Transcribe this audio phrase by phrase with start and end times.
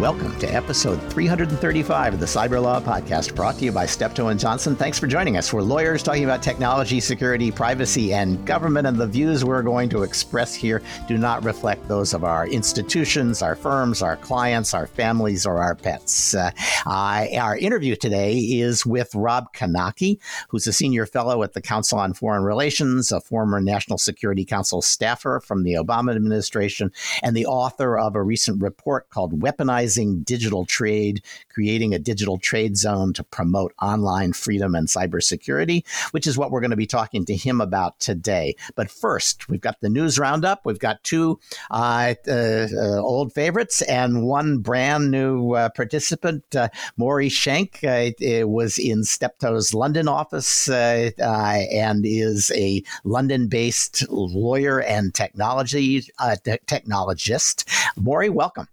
[0.00, 4.40] Welcome to episode 335 of the Cyber Law Podcast, brought to you by Steptoe and
[4.40, 4.74] Johnson.
[4.74, 5.52] Thanks for joining us.
[5.52, 10.02] We're lawyers talking about technology, security, privacy, and government, and the views we're going to
[10.02, 15.44] express here do not reflect those of our institutions, our firms, our clients, our families,
[15.44, 16.34] or our pets.
[16.34, 16.50] Uh,
[16.86, 22.14] our interview today is with Rob Knake, who's a senior fellow at the Council on
[22.14, 26.90] Foreign Relations, a former National Security Council staffer from the Obama administration,
[27.22, 29.89] and the author of a recent report called Weaponized
[30.24, 36.38] digital trade, creating a digital trade zone to promote online freedom and cybersecurity, which is
[36.38, 38.54] what we're going to be talking to him about today.
[38.74, 40.64] But first, we've got the news roundup.
[40.64, 41.38] We've got two
[41.70, 46.44] uh, uh, uh old favorites and one brand new uh, participant.
[46.54, 54.80] Uh, Maury Shenk uh, was in Steptoe's London office and is a London based lawyer
[54.80, 57.64] and technology technologist.
[57.96, 58.68] Maury, welcome.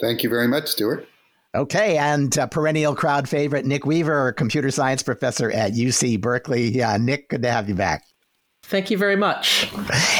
[0.00, 1.08] Thank you very much, Stewart.
[1.54, 6.68] Okay, and uh, perennial crowd favorite Nick Weaver, computer science professor at UC Berkeley.
[6.68, 8.04] Yeah, Nick, good to have you back.
[8.64, 9.72] Thank you very much.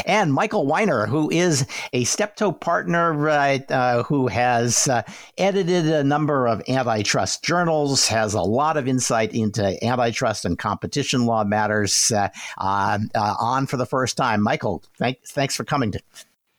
[0.07, 5.03] And Michael Weiner, who is a Steptoe partner uh, who has uh,
[5.37, 11.27] edited a number of antitrust journals, has a lot of insight into antitrust and competition
[11.27, 12.97] law matters uh, uh
[13.39, 14.41] on for the first time.
[14.41, 15.91] Michael, thank, thanks for coming.
[15.91, 16.01] To-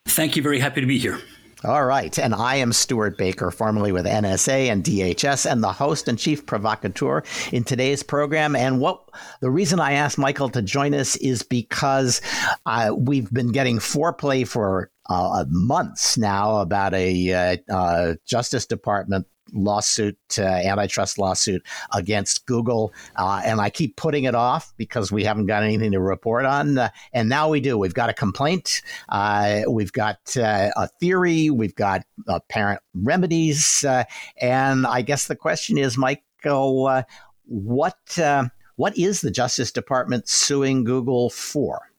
[0.06, 0.42] Thank you.
[0.42, 1.18] Very happy to be here.
[1.62, 2.18] All right.
[2.18, 6.46] And I am Stewart Baker, formerly with NSA and DHS, and the host and chief
[6.46, 7.22] provocateur
[7.52, 8.56] in today's program.
[8.56, 9.10] And what
[9.42, 12.22] the reason I asked Michael to join us is because
[12.64, 19.26] uh, we've been getting foreplay for uh, months now about a uh, uh Justice Department
[19.52, 21.62] lawsuit, uh, antitrust lawsuit
[21.92, 22.92] against Google.
[23.16, 26.78] Uh, and I keep putting it off because we haven't got anything to report on.
[26.78, 27.78] Uh, and now we do.
[27.78, 33.84] We've got a complaint, uh, we've got uh, a theory, we've got apparent remedies.
[33.84, 34.04] Uh,
[34.40, 37.04] and I guess the question is, Michael,
[37.46, 38.18] what,
[38.76, 41.89] what is the Justice Department suing Google for?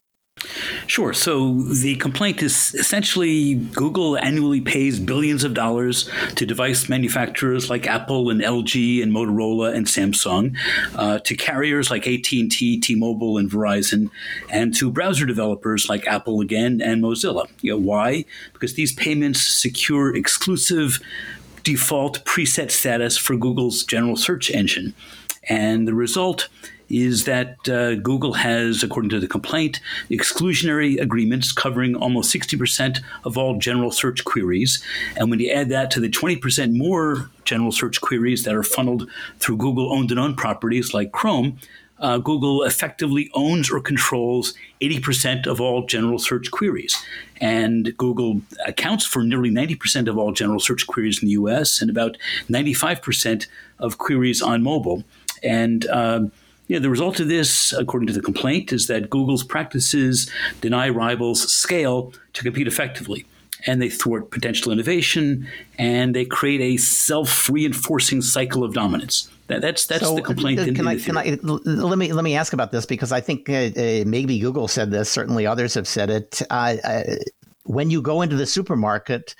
[0.87, 1.13] Sure.
[1.13, 7.85] So the complaint is essentially Google annually pays billions of dollars to device manufacturers like
[7.85, 10.55] Apple and LG and Motorola and Samsung,
[10.95, 14.09] uh, to carriers like AT&T, T-Mobile, and Verizon,
[14.49, 17.47] and to browser developers like Apple again and Mozilla.
[17.61, 18.25] You know, why?
[18.53, 20.99] Because these payments secure exclusive
[21.63, 24.95] default preset status for Google's general search engine.
[25.47, 26.49] And the result
[26.91, 29.79] is that uh, Google has, according to the complaint,
[30.09, 34.83] exclusionary agreements covering almost 60% of all general search queries.
[35.17, 39.09] And when you add that to the 20% more general search queries that are funneled
[39.39, 41.57] through Google owned and owned properties like Chrome,
[42.01, 46.97] uh, Google effectively owns or controls 80% of all general search queries.
[47.39, 51.89] And Google accounts for nearly 90% of all general search queries in the US and
[51.89, 52.17] about
[52.49, 53.45] 95%
[53.79, 55.03] of queries on mobile.
[55.43, 56.21] And uh,
[56.71, 60.87] you know, the result of this, according to the complaint, is that Google's practices deny
[60.87, 63.25] rivals scale to compete effectively.
[63.67, 69.29] And they thwart potential innovation and they create a self reinforcing cycle of dominance.
[69.47, 70.59] That, that's that's so the complaint.
[70.73, 73.53] Can, I, can I, let me let me ask about this because I think uh,
[73.53, 75.09] uh, maybe Google said this.
[75.09, 76.41] Certainly, others have said it.
[76.49, 77.03] Uh, uh
[77.65, 79.35] when you go into the supermarket,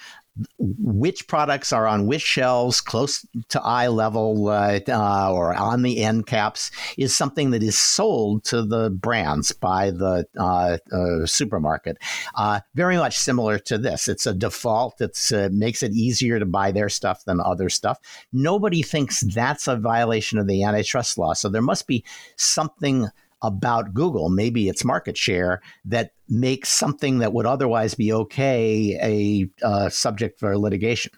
[0.57, 6.03] which products are on which shelves close to eye level uh, uh, or on the
[6.03, 11.97] end caps is something that is sold to the brands by the uh, uh supermarket.
[12.35, 14.07] Uh, very much similar to this.
[14.07, 15.01] It's a default.
[15.01, 17.99] It uh, makes it easier to buy their stuff than other stuff.
[18.31, 21.33] Nobody thinks that's a violation of the antitrust law.
[21.33, 22.05] So there must be
[22.37, 23.09] something
[23.41, 29.65] about Google, maybe its market share, that makes something that would otherwise be okay a
[29.65, 31.11] uh, subject for litigation.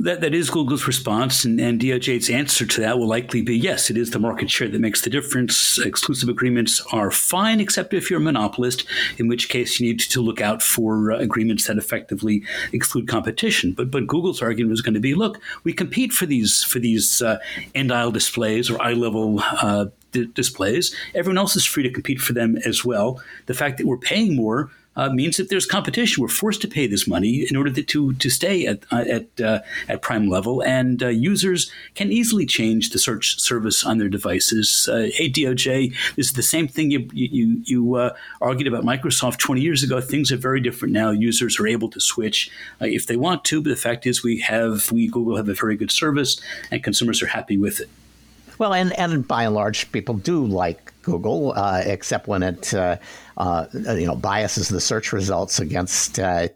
[0.00, 3.90] That, that is Google's response, and, and DOJ's answer to that will likely be yes,
[3.90, 5.78] it is the market share that makes the difference.
[5.78, 8.84] Exclusive agreements are fine, except if you're a monopolist,
[9.18, 13.72] in which case you need to look out for uh, agreements that effectively exclude competition.
[13.72, 17.20] But but Google's argument was going to be, look, we compete for these for these
[17.20, 17.38] uh,
[17.74, 20.94] end aisle displays or eye level uh, d- displays.
[21.14, 23.20] Everyone else is free to compete for them as well.
[23.46, 26.20] The fact that we're paying more uh, means that there's competition.
[26.20, 29.60] We're forced to pay this money in order to to stay at uh, at uh,
[29.88, 34.88] at prime level, and uh, users can easily change the search service on their devices.
[34.90, 38.10] Uh, hey DOJ, this is the same thing you you you
[38.40, 40.00] argued about Microsoft 20 years ago.
[40.00, 41.10] Things are very different now.
[41.10, 44.90] Users are able to switch if they want to, but the fact is we have
[44.90, 46.40] we Google have a very good service,
[46.70, 47.88] and consumers are happy with it.
[48.58, 52.96] Well, and, and by and large, people do like Google, uh, except when it uh,
[53.38, 56.48] uh, you know biases the search results against uh,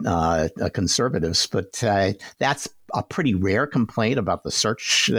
[0.75, 1.47] conservatives.
[1.47, 1.73] But
[2.39, 5.11] that's a pretty rare complaint about the search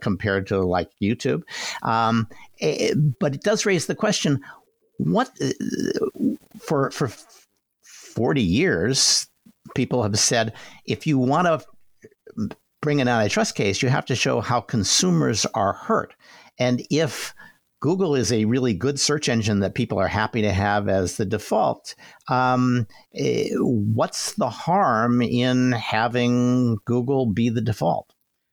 [0.00, 1.42] compared to like YouTube.
[1.82, 2.28] Um,
[2.58, 4.40] it, eh, but it does raise the question:
[4.98, 5.36] what
[6.60, 7.10] for for
[7.82, 9.26] forty years,
[9.74, 10.52] people have said
[10.84, 12.50] if you want to
[12.82, 16.14] bring an antitrust case, you have to show how consumers are hurt,
[16.56, 17.34] and if
[17.86, 21.24] Google is a really good search engine that people are happy to have as the
[21.24, 21.94] default.
[22.26, 28.12] Um, eh, what's the harm in having Google be the default?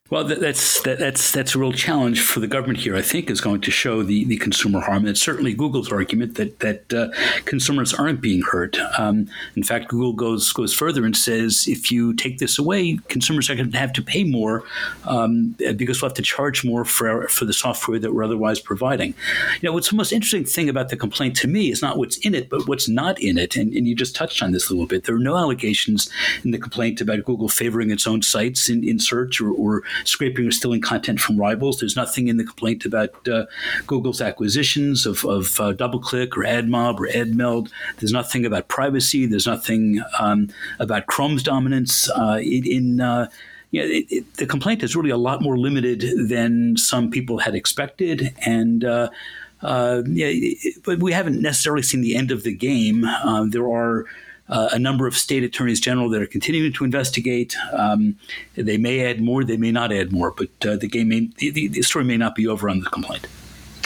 [0.09, 2.95] Well, that's that, that's that's a real challenge for the government here.
[2.95, 5.07] I think is going to show the, the consumer harm.
[5.07, 7.09] It's certainly Google's argument that that uh,
[7.45, 8.77] consumers aren't being hurt.
[8.99, 13.49] Um, in fact, Google goes goes further and says if you take this away, consumers
[13.49, 14.63] are going to have to pay more
[15.05, 19.15] um, because we'll have to charge more for for the software that we're otherwise providing.
[19.61, 22.17] You know, what's the most interesting thing about the complaint to me is not what's
[22.17, 23.55] in it, but what's not in it.
[23.55, 25.05] And, and you just touched on this a little bit.
[25.05, 26.09] There are no allegations
[26.43, 30.47] in the complaint about Google favoring its own sites in, in search or, or scraping
[30.47, 31.79] or stealing content from rivals.
[31.79, 33.45] There's nothing in the complaint about uh,
[33.87, 37.69] Google's acquisitions of, of uh, DoubleClick or AdMob or AdMeld.
[37.97, 39.25] There's nothing about privacy.
[39.25, 40.49] There's nothing um,
[40.79, 43.01] about Chrome's dominance uh, in.
[43.01, 43.29] Uh,
[43.71, 47.39] you know, it, it, the complaint is really a lot more limited than some people
[47.39, 49.09] had expected, and uh,
[49.63, 50.31] uh, yeah,
[50.83, 53.03] but we haven't necessarily seen the end of the game.
[53.05, 54.05] Uh, there are
[54.49, 57.55] uh, a number of state attorneys general that are continuing to investigate.
[57.71, 58.17] Um,
[58.55, 61.67] they may add more, they may not add more, but uh, the game may, the,
[61.67, 63.27] the, story may not be over on the complaint.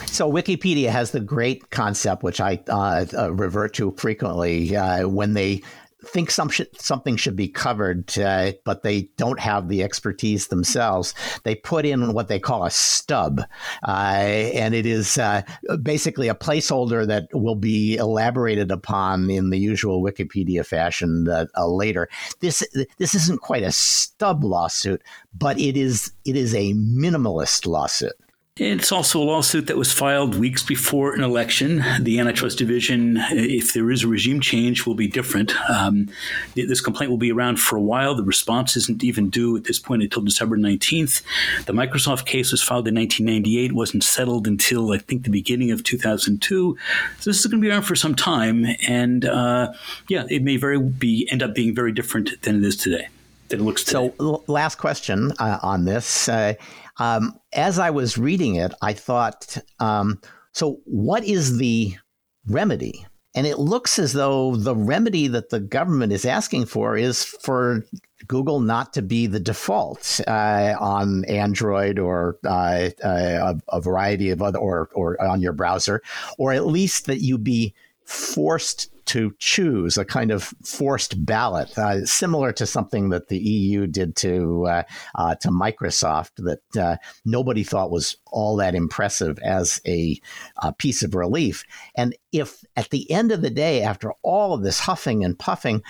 [0.07, 5.33] So Wikipedia has the great concept, which I uh, uh revert to frequently, uh, when
[5.33, 5.61] they
[6.07, 11.13] think some sh- something should be covered, uh, but they don't have the expertise themselves.
[11.43, 13.41] They put in what they call a stub,
[13.87, 15.43] uh, and it is uh,
[15.81, 21.67] basically a placeholder that will be elaborated upon in the usual Wikipedia fashion uh, uh,
[21.67, 22.09] later.
[22.39, 22.67] This
[22.97, 25.01] this isn't quite a stub lawsuit,
[25.37, 28.13] but it is it is a minimalist lawsuit.
[28.59, 31.83] It's also a lawsuit that was filed weeks before an election.
[32.01, 35.53] The antitrust division, if there is a regime change, will be different.
[35.69, 36.09] Um,
[36.55, 38.15] this complaint will be around for a while.
[38.15, 41.21] The response isn't even due at this point until December 19th.
[41.65, 45.83] The Microsoft case was filed in 1998, wasn't settled until I think the beginning of
[45.83, 46.77] 2002.
[47.19, 49.71] So this is going to be around for some time, and uh,
[50.07, 53.07] yeah, it may very be end up being very different than it is today.
[53.49, 54.11] Than it looks today.
[54.17, 56.27] So, last question uh, on this.
[56.27, 56.55] Uh,
[56.99, 60.21] um, as I was reading it, I thought, um,
[60.51, 61.95] so what is the
[62.47, 63.05] remedy?
[63.35, 67.83] And it looks as though the remedy that the government is asking for is for
[68.27, 74.41] Google not to be the default uh, on Android or uh, uh, a, variety of
[74.41, 76.01] other, or, or on your browser,
[76.39, 82.05] or at least that you be forced to choose a kind of forced ballot, uh,
[82.05, 84.83] similar to something that the EU did to uh,
[85.15, 90.19] uh, to Microsoft, that uh, nobody thought was all that impressive as a,
[90.61, 91.63] a, piece of relief.
[91.95, 95.81] And if at the end of the day, after all of this huffing and puffing,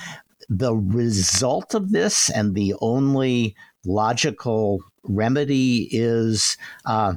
[0.50, 3.56] the result of this and the only
[3.86, 7.16] logical remedy is uh,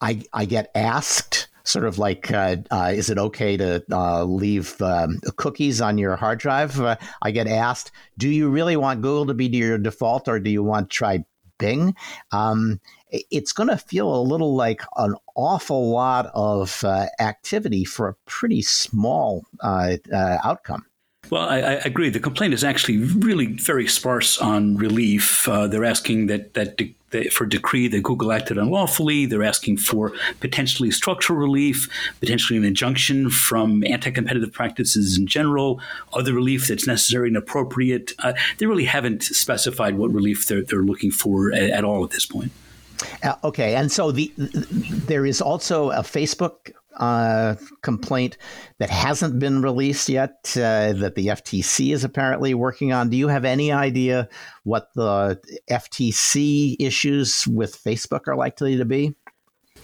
[0.00, 4.80] I, I get asked sort of like, uh, uh, is it okay to uh, leave
[4.80, 6.80] um, cookies on your hard drive?
[6.80, 10.50] Uh, I get asked, do you really want Google to be your default or do
[10.50, 11.24] you want to try
[11.58, 11.94] Bing?
[12.30, 18.08] Um, it's going to feel a little like an awful lot of uh, activity for
[18.08, 20.84] a pretty small uh, outcome.
[21.30, 22.10] Well, I, I, agree.
[22.10, 25.48] The complaint is actually really very sparse on relief.
[25.48, 26.96] Uh, they're asking that that de-
[27.30, 29.26] for decree that Google acted unlawfully.
[29.26, 31.88] They're asking for potentially structural relief,
[32.20, 35.80] potentially an injunction from anti-competitive practices in general,
[36.12, 38.12] other relief that's necessary and appropriate.
[38.18, 42.10] Uh, they really haven't specified what relief they're, they're looking for at, at all at
[42.10, 42.52] this point.
[43.22, 48.36] Uh, okay, and so the, there is also a Facebook uh, complaint
[48.78, 53.08] that hasn't been released yet uh, that the FTC is apparently working on.
[53.08, 54.28] Do you have any idea
[54.64, 55.40] what the
[55.70, 59.14] FTC issues with Facebook are likely to be?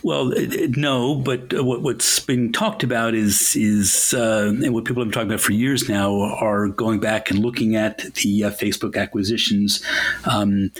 [0.05, 0.35] Well,
[0.77, 5.09] no, but uh, what, what's been talked about is is uh, and what people have
[5.09, 9.01] been talking about for years now are going back and looking at the uh, Facebook
[9.01, 9.83] acquisitions.
[10.31, 10.73] Um,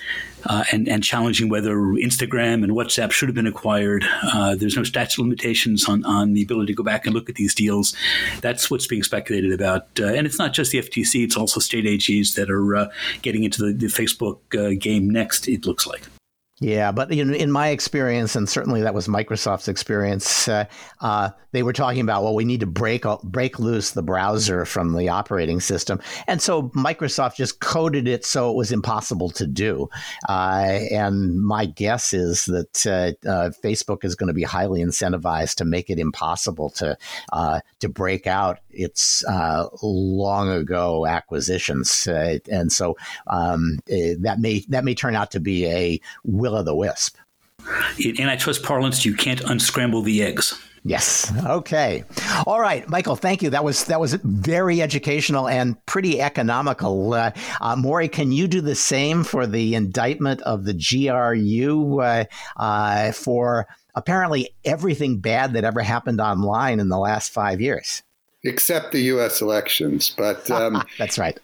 [0.47, 4.05] uh, and, and challenging whether Instagram and WhatsApp should have been acquired.
[4.25, 7.37] Uh, there's no statute limitations on, on the ability to go back and look at
[7.37, 7.97] these deals.
[8.43, 9.87] That's what's being speculated about.
[9.99, 12.91] Uh, and it's not just the FTC, it's also state AGs that are
[13.23, 14.39] getting into the, the Facebook
[14.79, 16.03] game next, it looks like.
[16.61, 20.67] Yeah, but in, in my experience, and certainly that was Microsoft's experience, uh,
[21.01, 24.97] uh, they were talking about well, we need to break break loose the browser from
[24.97, 29.89] the operating system, and so Microsoft just coded it so it was impossible to do.
[30.29, 35.57] Uh, and my guess is that uh, uh, Facebook is going to be highly incentivized
[35.57, 36.97] to make it impossible to
[37.33, 39.25] uh, to break out its
[39.83, 42.97] long ago acquisitions, and so
[43.27, 46.01] um, eh, that may that may turn out to be a
[46.45, 47.17] will o' the wisp.
[47.99, 50.61] In antitrust parlance, you can't unscramble the eggs.
[50.87, 51.33] Yes.
[51.47, 52.05] Okay.
[52.47, 53.17] All right, Michael.
[53.17, 53.49] Thank you.
[53.49, 57.15] That was that was very educational and pretty economical.
[57.15, 57.31] Uh,
[57.63, 62.25] uh, Maury, can you do the same for the indictment of the GRU uh,
[62.59, 68.03] uh, for apparently everything bad that ever happened online in the last five years,
[68.45, 69.41] except the U.S.
[69.41, 70.15] elections?
[70.15, 71.41] But um, that's right.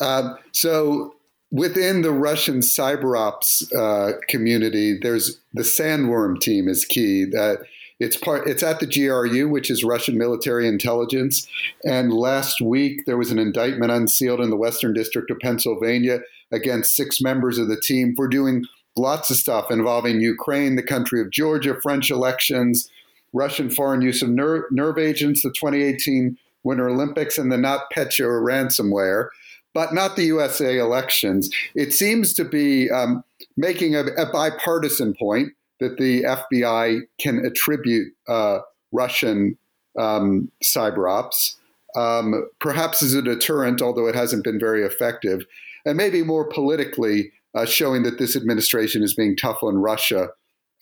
[0.00, 1.14] Um, so
[1.50, 7.24] within the Russian cyber ops uh, community, there's the Sandworm team is key.
[7.24, 7.60] That
[7.98, 8.48] it's part.
[8.48, 11.46] It's at the GRU, which is Russian military intelligence.
[11.84, 16.96] And last week there was an indictment unsealed in the Western District of Pennsylvania against
[16.96, 18.64] six members of the team for doing
[18.96, 22.90] lots of stuff involving Ukraine, the country of Georgia, French elections,
[23.32, 29.28] Russian foreign use of nerve, nerve agents, the 2018 Winter Olympics, and the NotPetya ransomware
[29.74, 31.50] but not the USA elections.
[31.74, 33.24] It seems to be um,
[33.56, 38.60] making a, a, bipartisan point that the FBI can attribute uh,
[38.92, 39.56] Russian
[39.98, 41.56] um, cyber ops,
[41.96, 45.44] um, perhaps as a deterrent, although it hasn't been very effective,
[45.84, 50.28] and maybe more politically uh, showing that this administration is being tough on Russia,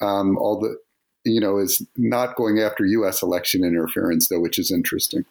[0.00, 0.76] um, although
[1.24, 3.22] you know is not going after U.S.
[3.22, 5.24] election interference, though, which is interesting.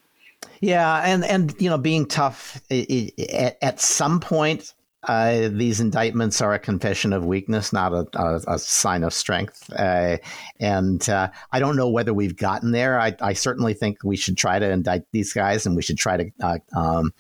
[0.62, 6.54] Yeah, and and you know, being tough at, at some point, uh, these indictments are
[6.54, 9.72] a confession of weakness, not a, a, a sign of strength.
[9.72, 10.18] Uh,
[10.60, 13.00] and uh, I don't know whether we've gotten there.
[13.00, 16.18] I, I, certainly think we should try to indict these guys and we should try
[16.18, 17.14] to uh, um,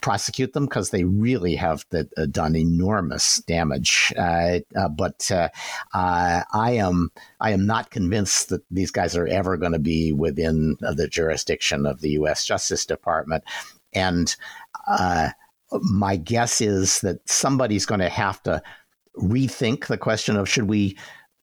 [0.00, 4.12] prosecute them because they really have the, uh, done enormous damage.
[4.16, 4.60] Uh,
[4.96, 5.30] but
[5.92, 10.76] I am I am not convinced that these guys are ever going to be within
[10.80, 12.46] the jurisdiction of the U.S.
[12.46, 13.42] Justice Department.
[13.92, 14.34] And
[15.80, 18.62] my guess is that somebody's going to have to
[19.16, 20.96] rethink the question of should we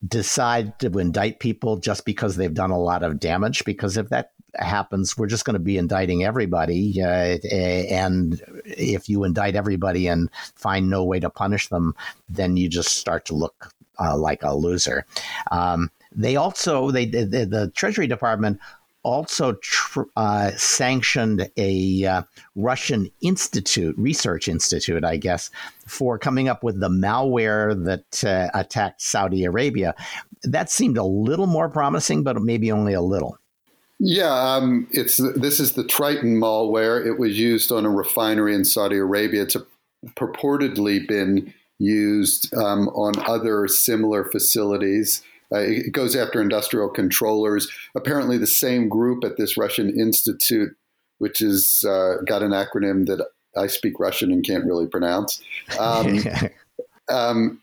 [0.08, 3.64] decide to indict people just because they've done a lot of damage?
[3.66, 9.24] Because if that happens we're just going to be indicting everybody uh, and if you
[9.24, 11.96] indict everybody and find no way to punish them
[12.30, 15.06] then you just start to look uh, like a loser.
[15.52, 18.60] Um, they also they the, the treasury department
[19.04, 22.24] also tr- uh, sanctioned a uh,
[22.56, 25.50] Russian institute, research institute, I guess,
[25.86, 29.94] for coming up with the malware that uh, attacked Saudi Arabia.
[30.44, 33.38] That seemed a little more promising, but maybe only a little.
[34.00, 37.06] Yeah, um, it's this is the Triton malware.
[37.06, 39.44] It was used on a refinery in Saudi Arabia.
[39.44, 39.66] It's a,
[40.18, 45.24] purportedly been used um, on other similar facilities.
[45.54, 47.70] Uh, it goes after industrial controllers.
[47.96, 50.76] Apparently, the same group at this Russian institute,
[51.20, 55.42] which has uh, got an acronym that I speak Russian and can't really pronounce.
[55.80, 56.20] Um,
[57.10, 57.62] um,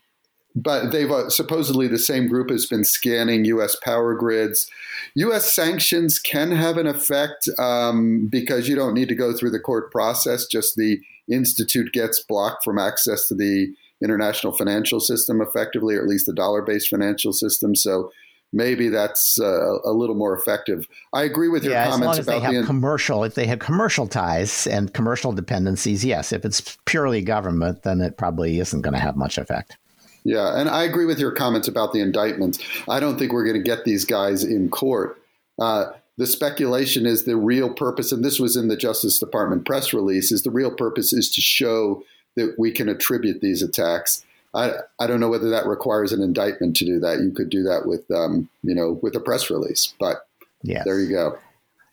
[0.55, 3.75] but they've uh, supposedly the same group has been scanning U.S.
[3.83, 4.69] power grids.
[5.15, 5.51] U.S.
[5.51, 9.91] sanctions can have an effect um, because you don't need to go through the court
[9.91, 10.45] process.
[10.45, 16.07] Just the institute gets blocked from access to the international financial system effectively, or at
[16.07, 17.75] least the dollar based financial system.
[17.75, 18.11] So
[18.53, 20.87] maybe that's uh, a little more effective.
[21.13, 23.23] I agree with your yeah, comments as long as they have the commercial.
[23.23, 26.31] If they have commercial ties and commercial dependencies, yes.
[26.31, 29.77] If it's purely government, then it probably isn't going to have much effect.
[30.23, 32.59] Yeah, and I agree with your comments about the indictments.
[32.87, 35.19] I don't think we're going to get these guys in court.
[35.59, 39.93] Uh, the speculation is the real purpose, and this was in the Justice Department press
[39.93, 42.03] release, is the real purpose is to show
[42.35, 44.25] that we can attribute these attacks.
[44.53, 47.19] I, I don't know whether that requires an indictment to do that.
[47.19, 50.27] You could do that with um, you know with a press release, but
[50.63, 50.83] yes.
[50.85, 51.37] there you go.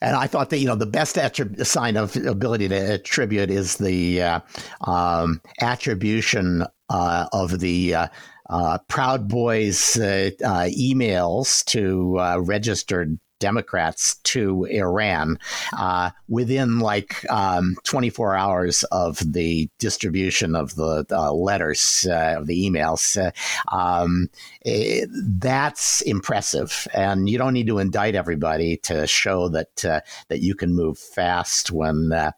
[0.01, 3.77] And I thought that you know the best attrib- sign of ability to attribute is
[3.77, 4.41] the uh,
[4.83, 8.07] um, attribution uh, of the uh,
[8.49, 15.39] uh Proud Boys uh, uh, emails to registered Democrats to Iran
[15.77, 22.47] uh, within like um, 24 hours of the distribution of the uh, letters, uh, of
[22.47, 23.17] the emails.
[23.17, 23.31] Uh,
[23.77, 24.29] um,
[24.63, 30.41] it, that's impressive, and you don't need to indict everybody to show that uh, that
[30.41, 32.33] you can move fast when uh,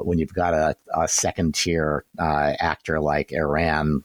[0.00, 4.04] when you've got a, a second tier actor like Iran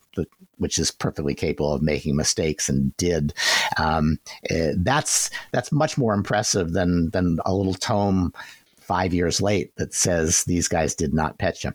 [0.57, 3.33] which is perfectly capable of making mistakes and did.
[3.77, 8.33] Um, uh, that's that's much more impressive than than a little tome
[8.77, 11.73] five years late that says these guys did NotPetya.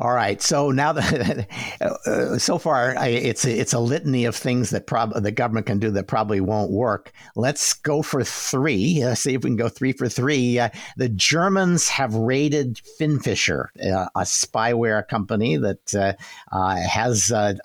[0.00, 0.40] All right.
[0.40, 1.48] So now that
[1.80, 5.66] uh, so far I, it's a, it's a litany of things that prob- the government
[5.66, 7.12] can do that probably won't work.
[7.34, 9.02] Let's go for three.
[9.02, 10.60] Uh, see if we can go three for three.
[10.60, 16.12] Uh, the Germans have raided Finfisher, uh, a spyware company that uh,
[16.52, 17.56] uh, has a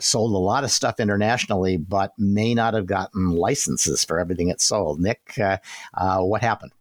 [0.00, 4.60] sold a lot of stuff internationally, but may not have gotten licenses for everything it
[4.60, 5.00] sold.
[5.00, 5.58] Nick, uh,
[5.94, 6.72] uh, what happened?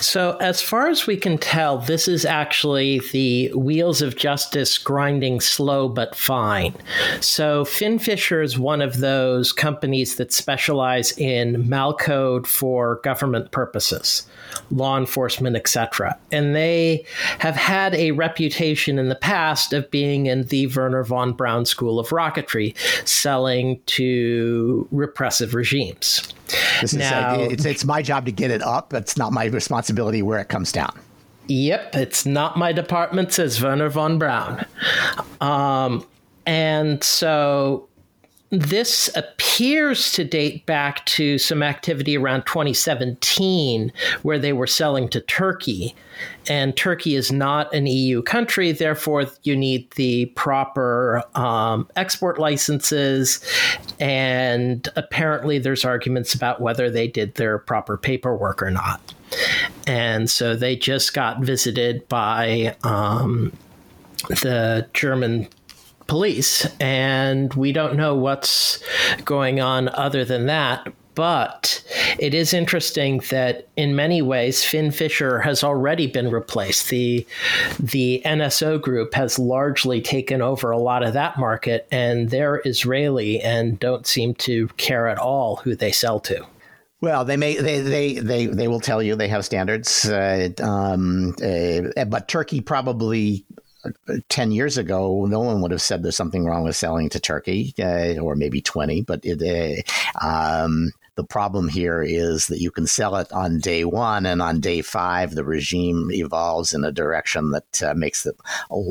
[0.00, 5.40] So, as far as we can tell, this is actually the wheels of justice grinding
[5.40, 6.74] slow but fine.
[7.20, 14.26] So, Finfisher is one of those companies that specialize in malcode for government purposes,
[14.70, 16.18] law enforcement, etc.
[16.30, 17.04] And they
[17.40, 21.98] have had a reputation in the past of being in the Wernher von Braun School
[21.98, 22.76] of Rocketry,
[23.06, 26.32] selling to repressive regimes.
[26.80, 28.94] This now, is, uh, it's, it's my job to get it up.
[28.94, 29.87] It's not my responsibility
[30.22, 30.98] where it comes down.
[31.48, 34.64] Yep, it's not my department, says Wernher von Braun.
[35.40, 36.06] Um,
[36.46, 37.88] and so
[38.50, 43.92] this appears to date back to some activity around 2017
[44.22, 45.94] where they were selling to Turkey.
[46.48, 53.40] And Turkey is not an EU country, therefore, you need the proper um, export licenses.
[54.00, 59.00] And apparently, there's arguments about whether they did their proper paperwork or not.
[59.88, 63.52] And so they just got visited by um,
[64.28, 65.48] the German
[66.06, 68.82] police, and we don't know what's
[69.24, 70.92] going on other than that.
[71.14, 71.82] But
[72.20, 76.90] it is interesting that in many ways, Finfisher has already been replaced.
[76.90, 77.26] The
[77.80, 83.40] the NSO group has largely taken over a lot of that market, and they're Israeli
[83.40, 86.46] and don't seem to care at all who they sell to.
[87.00, 91.34] Well, they may they they they they will tell you they have standards, uh, um,
[91.42, 93.44] uh, but Turkey probably
[94.28, 97.74] 10 years ago, no one would have said there's something wrong with selling to Turkey,
[97.78, 99.86] uh, or maybe 20, but it,
[100.20, 104.40] uh, um, the problem here is that you can sell it on day one, and
[104.40, 108.36] on day five, the regime evolves in a direction that uh, makes it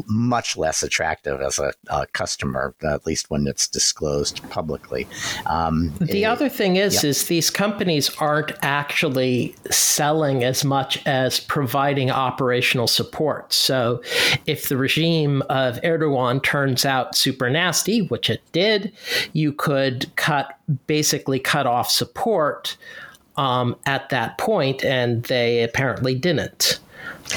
[0.09, 5.07] much less attractive as a, a, customer, at least when it's disclosed publicly.
[5.45, 11.39] Um, the it, other thing is, is these companies aren't actually selling as much as
[11.39, 13.53] providing operational support.
[13.53, 14.01] So,
[14.45, 18.91] if the regime of Erdogan turns out super nasty, which it did,
[19.31, 20.56] you could cut
[20.87, 22.77] basically cut off support
[23.37, 26.79] um, at that point, and they apparently didn't.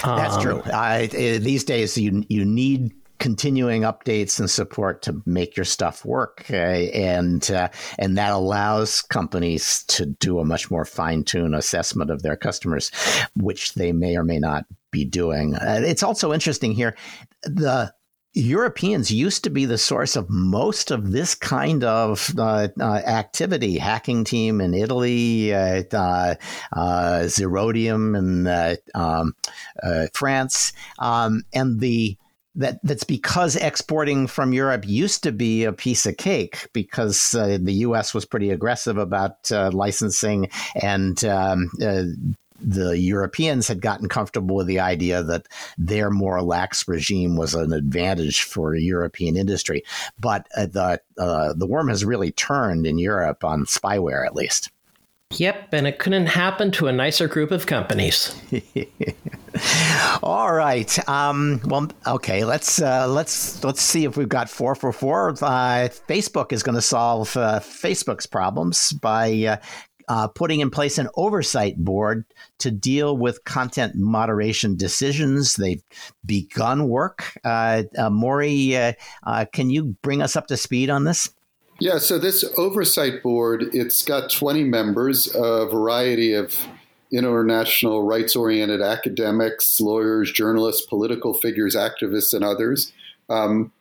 [0.02, 0.62] That's um, true.
[0.72, 6.46] I, these days, you you need continuing updates and support to make your stuff work,
[6.50, 12.10] uh, and uh, and that allows companies to do a much more fine tuned assessment
[12.10, 12.90] of their customers,
[13.36, 15.54] which they may or may not be doing.
[15.54, 16.96] Uh, it's also interesting here
[17.42, 17.92] the
[18.32, 23.78] Europeans used to be the source of most of this kind of uh, uh, activity.
[23.78, 26.34] Hacking team in Italy, uh, uh,
[26.72, 29.34] uh Zerodium in uh, um,
[30.12, 32.16] France, um, and the
[32.54, 37.60] that that's because exporting from Europe used to be a piece of cake because the
[37.66, 38.12] U.S.
[38.12, 41.70] was pretty aggressive about licensing and um,
[42.62, 45.46] the Europeans had gotten comfortable with the idea that
[45.78, 49.82] their more lax regime was an advantage for European industry.
[50.18, 54.70] But uh, the uh, the worm has really turned in Europe on spyware, at least.
[55.34, 58.34] Yep, and it couldn't happen to a nicer group of companies.
[60.24, 61.08] All right.
[61.08, 62.44] Um, well, okay.
[62.44, 65.30] Let's uh, let's let's see if we've got four for four.
[65.30, 69.56] Uh, Facebook is going to solve uh, Facebook's problems by uh,
[70.08, 72.24] uh, putting in place an oversight board
[72.60, 75.56] to deal with content moderation decisions.
[75.56, 75.82] They've
[76.24, 77.38] begun work.
[77.44, 78.92] Uh, uh, Maury, uh,
[79.24, 81.30] uh, can you bring us up to speed on this?
[81.78, 86.54] Yeah, so this oversight board, it's got 20 members, a variety of
[87.10, 92.92] international rights-oriented academics, lawyers, journalists, political figures, activists, and others.
[93.28, 93.72] Um,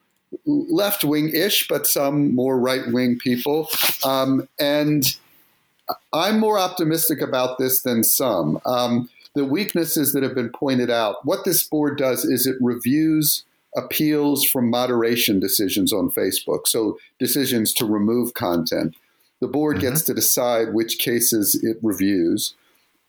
[0.46, 3.68] left-wing-ish, but some more right-wing people.
[4.06, 5.16] Um, and
[6.14, 8.60] I'm more optimistic about this than some.
[8.66, 13.44] Um, the weaknesses that have been pointed out, what this board does is it reviews
[13.76, 18.96] appeals from moderation decisions on Facebook, so decisions to remove content.
[19.42, 19.90] The board mm-hmm.
[19.90, 22.56] gets to decide which cases it reviews.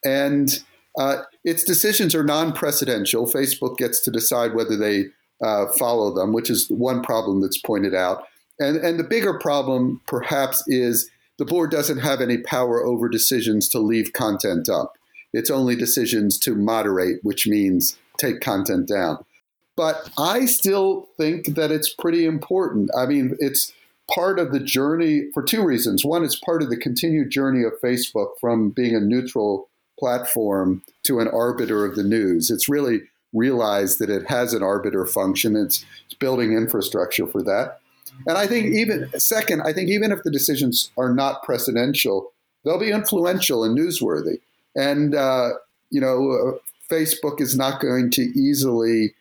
[0.04, 0.62] And
[0.98, 3.30] uh, its decisions are non precedential.
[3.30, 5.06] Facebook gets to decide whether they
[5.42, 8.24] uh, follow them, which is one problem that's pointed out.
[8.58, 13.66] And, and the bigger problem, perhaps, is the board doesn't have any power over decisions
[13.70, 14.98] to leave content up.
[15.32, 19.24] It's only decisions to moderate, which means take content down.
[19.74, 22.90] But I still think that it's pretty important.
[22.94, 23.72] I mean, it's
[24.14, 26.04] part of the journey for two reasons.
[26.04, 31.20] One, it's part of the continued journey of Facebook from being a neutral platform to
[31.20, 32.50] an arbiter of the news.
[32.50, 33.00] It's really
[33.32, 35.56] realized that it has an arbiter function.
[35.56, 37.79] It's, it's building infrastructure for that.
[38.26, 42.26] And I think even second, I think even if the decisions are not precedential,
[42.64, 44.40] they'll be influential and newsworthy.
[44.74, 45.50] And uh,
[45.90, 46.58] you know, uh,
[46.92, 49.14] Facebook is not going to easily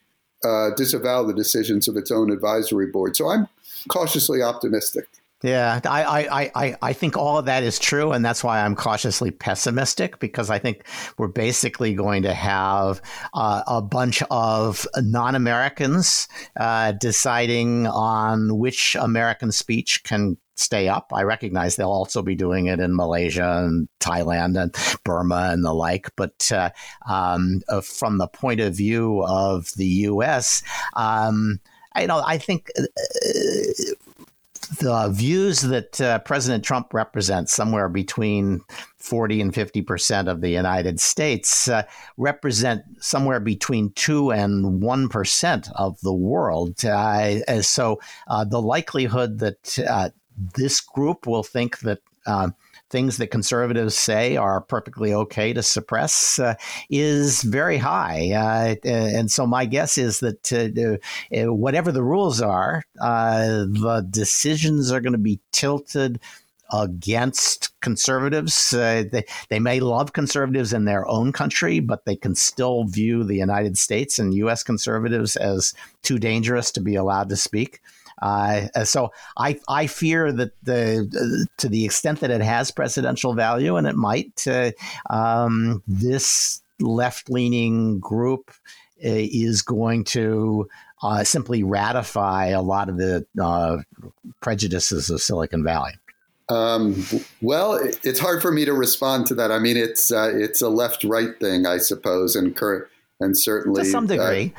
[0.43, 3.15] uh, disavow the decisions of its own advisory board.
[3.15, 3.47] So I'm
[3.89, 5.07] cautiously optimistic.
[5.41, 8.75] Yeah, I, I, I, I think all of that is true, and that's why I'm
[8.75, 10.83] cautiously pessimistic because I think
[11.17, 13.01] we're basically going to have
[13.33, 16.27] uh, a bunch of non Americans
[16.59, 21.13] uh, deciding on which American speech can stay up.
[21.13, 24.75] I recognize they'll also be doing it in Malaysia and Thailand and
[25.05, 26.09] Burma and the like.
[26.17, 26.71] But uh,
[27.09, 30.63] um, uh, from the point of view of the U.S.,
[30.97, 31.61] um,
[31.97, 32.83] you know, I think uh,
[34.77, 38.61] the views that uh, President Trump represents, somewhere between
[38.97, 41.83] 40 and 50 percent of the United States, uh,
[42.17, 46.83] represent somewhere between 2 and 1 percent of the world.
[46.85, 50.09] Uh, so uh, the likelihood that uh,
[50.55, 52.49] this group will think that uh,
[52.89, 56.55] things that conservatives say are perfectly okay to suppress uh,
[56.89, 58.31] is very high.
[58.31, 60.97] Uh, and so my guess is that uh,
[61.37, 66.19] uh whatever the rules are, uh, the decisions are going to be tilted
[66.71, 68.73] against conservatives.
[68.73, 73.23] Uh, they, they may love conservatives in their own country, but they can still view
[73.23, 74.63] the United States and U.S.
[74.63, 75.73] conservatives as
[76.03, 77.81] too dangerous to be allowed to speak.
[78.21, 83.75] Uh, so I I fear that the to the extent that it has precedential value,
[83.75, 84.71] and it might, uh,
[85.09, 88.51] um, this left leaning group
[89.03, 90.67] uh, is going to
[91.01, 93.77] uh, simply ratify a lot of the uh,
[94.41, 95.93] prejudices of Silicon Valley.
[96.49, 97.05] Um,
[97.41, 99.51] well, it's hard for me to respond to that.
[99.51, 102.87] I mean, it's uh, it's a left right thing, I suppose, and current
[103.19, 104.53] and certainly to some degree.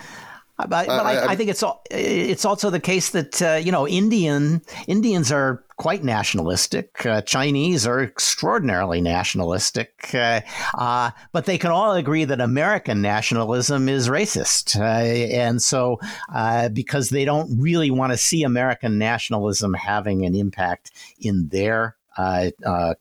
[0.61, 3.73] Uh, but, but I, I, I, think it's it's also the case that uh, you
[3.73, 7.07] know Indian Indians are quite nationalistic.
[7.07, 10.43] Uh, Chinese are extraordinarily nationalistic, uh,
[10.77, 15.99] uh but they can all agree that American nationalism is racist, uh, and so
[16.35, 21.97] uh, because they don't really want to see American nationalism having an impact in their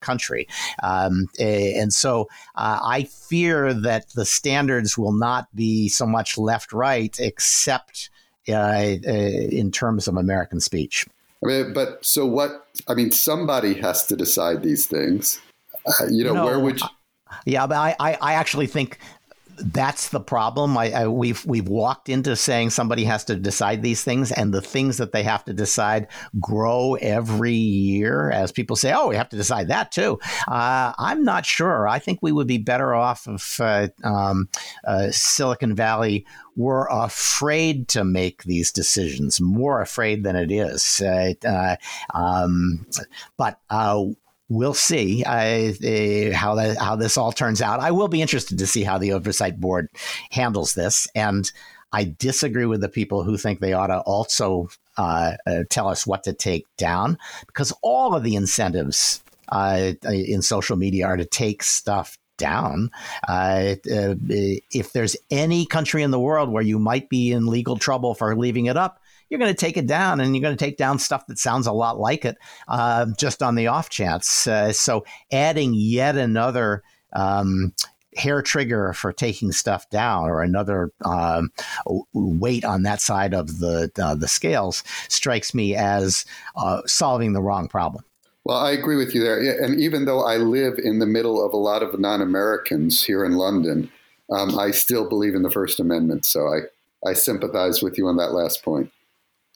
[0.02, 0.48] country.
[0.84, 6.74] Um, and so uh, I fear that the standards will not be so much left
[6.74, 8.10] right, except
[8.48, 11.06] uh, uh, in terms of American speech.
[11.44, 12.68] I mean, but so what?
[12.88, 15.40] I mean, somebody has to decide these things.
[16.10, 16.88] you know, no, where would you?
[17.46, 18.98] Yeah, but I, I actually think
[19.60, 20.78] that's the problem.
[20.78, 24.62] I, I, we've we've walked into saying somebody has to decide these things, and the
[24.62, 26.08] things that they have to decide
[26.40, 31.24] grow every year as people say, "Oh, we have to decide that too." Uh, I'm
[31.24, 31.88] not sure.
[31.88, 34.50] I think we would be better off if uh, um,
[34.86, 41.02] uh, Silicon Valley were afraid to make these decisions, more afraid than it is.
[41.02, 41.76] Uh,
[42.14, 42.86] um,
[43.38, 44.06] but uh,
[44.50, 47.80] we'll see uh, uh, how that, how this all turns out.
[47.80, 49.90] I will be interested to see how the oversight board
[50.32, 51.52] handles this, and
[51.92, 56.06] I disagree with the people who think they ought to also uh, uh tell us
[56.06, 61.26] what to take down because all of the incentives uh, in social media are to
[61.26, 62.90] take stuff down.
[63.28, 64.16] Uh, uh,
[64.72, 68.36] if there's any country in the world where you might be in legal trouble for
[68.36, 68.99] leaving it up,
[69.30, 71.68] you're going to take it down and you're going to take down stuff that sounds
[71.68, 72.38] a lot like it
[72.68, 74.48] uh, just on the off chance.
[74.48, 77.74] Uh, so adding yet another um,
[78.16, 81.52] hair trigger for taking stuff down or another um,
[82.14, 87.42] weight on that side of the uh, the scales strikes me as uh, solving the
[87.42, 88.04] wrong problem.
[88.46, 89.64] Well, I agree with you there.
[89.64, 93.24] And even though I live in the middle of a lot of non Americans here
[93.24, 93.92] in London,
[94.32, 96.26] um, I still believe in the First Amendment.
[96.26, 98.92] So I, I sympathize with you on that last point.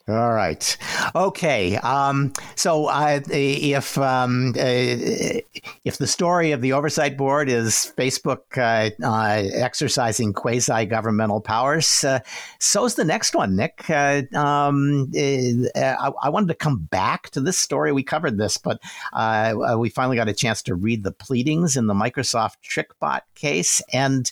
[0.09, 0.77] All right.
[1.15, 1.77] Okay.
[1.77, 5.39] Um, so, uh, if um, uh,
[5.85, 12.03] if the story of the oversight board is Facebook uh, uh exercising quasi governmental powers,
[12.03, 12.19] uh,
[12.59, 13.89] so's the next one, Nick.
[13.89, 17.93] Um, I, I, wanted to come back to this story.
[17.93, 18.81] We covered this, but
[19.77, 24.29] we finally got a chance to read the pleadings in the Microsoft TrickBot case, and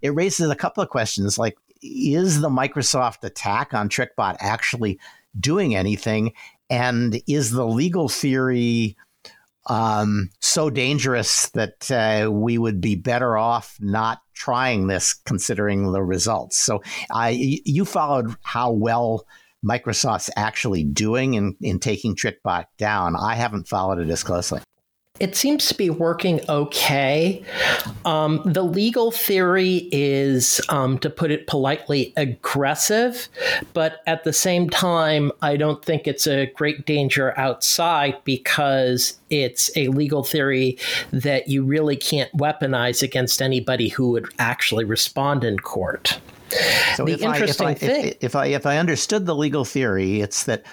[0.00, 4.98] it raises a couple of questions, like is the Microsoft attack on TrickBot actually
[5.38, 6.32] doing anything?
[6.70, 8.96] And is the legal theory
[9.66, 16.02] um, so dangerous that uh, we would be better off not trying this, considering the
[16.02, 16.58] results?
[16.58, 19.26] So, I you followed how well
[19.64, 23.16] Microsoft's actually doing in, in taking TrickBot down.
[23.16, 24.60] I haven't followed it as closely
[25.20, 27.42] it seems to be working okay.
[28.04, 33.28] Um, the legal theory is, um, to put it politely, aggressive,
[33.72, 39.70] but at the same time, I don't think it's a great danger outside because it's
[39.76, 40.78] a legal theory
[41.12, 46.20] that you really can't weaponize against anybody who would actually respond in court.
[46.96, 49.66] So the interesting I, if thing, I, if, if I if I understood the legal
[49.66, 50.64] theory, it's that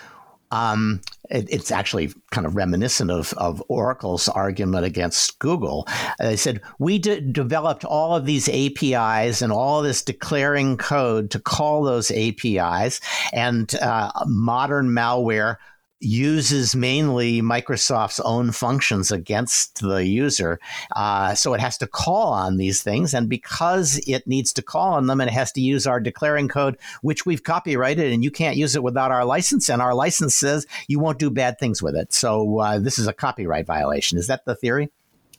[0.51, 5.85] um, it's actually kind of reminiscent of, of Oracle's argument against Google.
[5.87, 11.31] Uh, they said, We de- developed all of these APIs and all this declaring code
[11.31, 12.99] to call those APIs,
[13.33, 15.57] and uh, modern malware
[15.99, 20.59] uses mainly Microsoft's own functions against the user.
[20.95, 23.13] Uh, so it has to call on these things.
[23.13, 26.77] And because it needs to call on them, it has to use our declaring code,
[27.01, 29.69] which we've copyrighted, and you can't use it without our license.
[29.69, 32.13] And our license says you won't do bad things with it.
[32.13, 34.17] So uh, this is a copyright violation.
[34.17, 34.91] Is that the theory?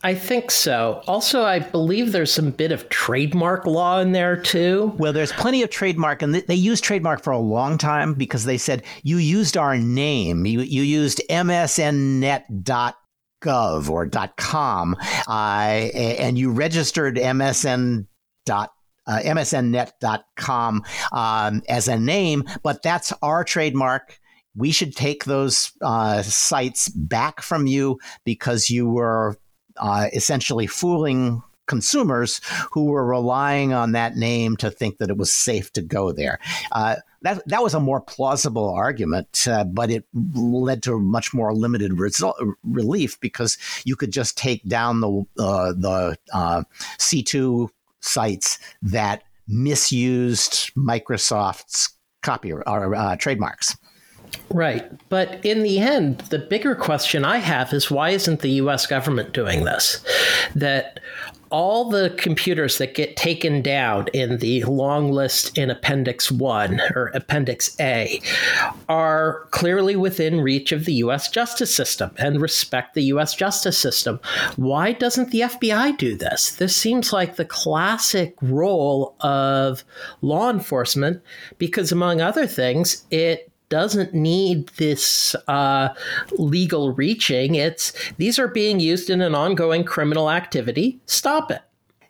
[0.03, 1.01] I think so.
[1.07, 4.93] Also, I believe there's some bit of trademark law in there too.
[4.97, 8.59] Well, there's plenty of trademark, and they used trademark for a long time because they
[8.59, 10.45] said you used our name.
[10.45, 12.93] You, you used msnnet.gov
[13.89, 14.95] or .com,
[15.27, 18.05] uh, and you registered msn.
[18.45, 18.71] Dot,
[19.05, 24.17] uh, msnnet.com um, as a name, but that's our trademark
[24.55, 29.37] we should take those uh, sites back from you because you were
[29.79, 35.31] uh, essentially fooling consumers who were relying on that name to think that it was
[35.31, 36.39] safe to go there.
[36.71, 41.53] Uh, that that was a more plausible argument, uh, but it led to much more
[41.53, 46.63] limited result, relief because you could just take down the uh, the uh,
[46.97, 51.89] C two sites that misused Microsoft's
[52.21, 53.75] copy or uh, trademarks.
[54.49, 54.89] Right.
[55.09, 59.33] But in the end, the bigger question I have is why isn't the US government
[59.33, 60.03] doing this?
[60.55, 60.99] That
[61.49, 67.11] all the computers that get taken down in the long list in Appendix 1 or
[67.13, 68.21] Appendix A
[68.89, 74.19] are clearly within reach of the US justice system and respect the US justice system.
[74.55, 76.55] Why doesn't the FBI do this?
[76.55, 79.83] This seems like the classic role of
[80.21, 81.21] law enforcement
[81.57, 85.89] because, among other things, it doesn't need this uh,
[86.31, 87.55] legal reaching.
[87.55, 90.99] It's these are being used in an ongoing criminal activity.
[91.05, 91.61] Stop it.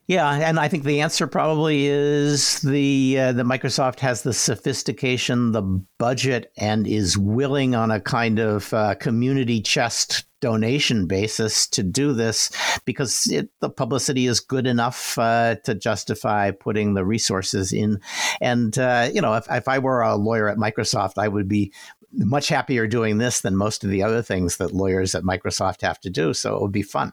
[0.07, 5.51] Yeah, and I think the answer probably is the uh, the Microsoft has the sophistication,
[5.51, 5.61] the
[5.99, 12.13] budget, and is willing on a kind of uh, community chest donation basis to do
[12.13, 12.49] this
[12.85, 17.99] because it, the publicity is good enough uh, to justify putting the resources in.
[18.39, 21.73] And uh, you know, if, if I were a lawyer at Microsoft, I would be
[22.13, 25.99] much happier doing this than most of the other things that lawyers at Microsoft have
[25.99, 26.33] to do.
[26.33, 27.11] So it would be fun.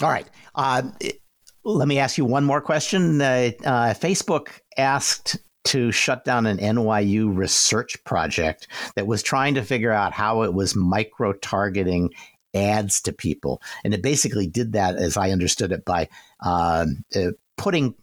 [0.00, 0.28] All right.
[0.54, 0.82] Uh,
[1.64, 3.20] let me ask you one more question.
[3.20, 9.62] Uh, uh, Facebook asked to shut down an NYU research project that was trying to
[9.62, 12.10] figure out how it was micro targeting
[12.54, 13.62] ads to people.
[13.84, 16.08] And it basically did that, as I understood it, by
[16.44, 17.94] um, uh, putting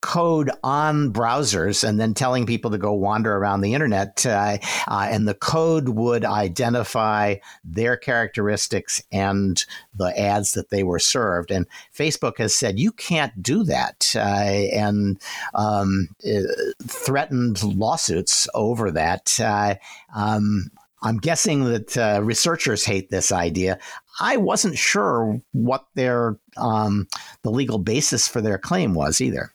[0.00, 4.24] code on browsers and then telling people to go wander around the internet.
[4.24, 10.98] Uh, uh, and the code would identify their characteristics and the ads that they were
[10.98, 11.50] served.
[11.50, 15.20] And Facebook has said you can't do that uh, and
[15.54, 16.42] um, uh,
[16.86, 19.38] threatened lawsuits over that.
[19.40, 19.74] Uh,
[20.14, 20.70] um,
[21.02, 23.78] I'm guessing that uh, researchers hate this idea.
[24.18, 27.06] I wasn't sure what their um,
[27.42, 29.52] the legal basis for their claim was either.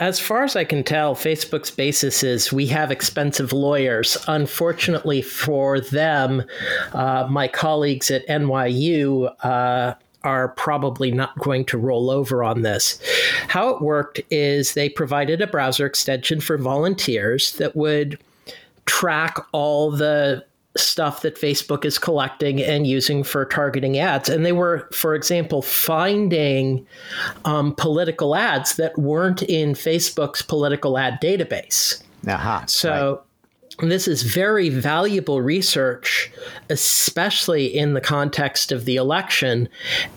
[0.00, 4.16] As far as I can tell, Facebook's basis is we have expensive lawyers.
[4.26, 6.42] Unfortunately for them,
[6.92, 12.98] uh, my colleagues at NYU uh, are probably not going to roll over on this.
[13.48, 18.18] How it worked is they provided a browser extension for volunteers that would
[18.86, 20.44] track all the
[20.76, 24.28] stuff that Facebook is collecting and using for targeting ads.
[24.28, 26.86] And they were, for example, finding
[27.44, 32.02] um, political ads that weren't in Facebook's political ad database.
[32.26, 33.22] Uh-huh, so
[33.80, 33.88] right.
[33.90, 36.32] this is very valuable research,
[36.70, 39.68] especially in the context of the election.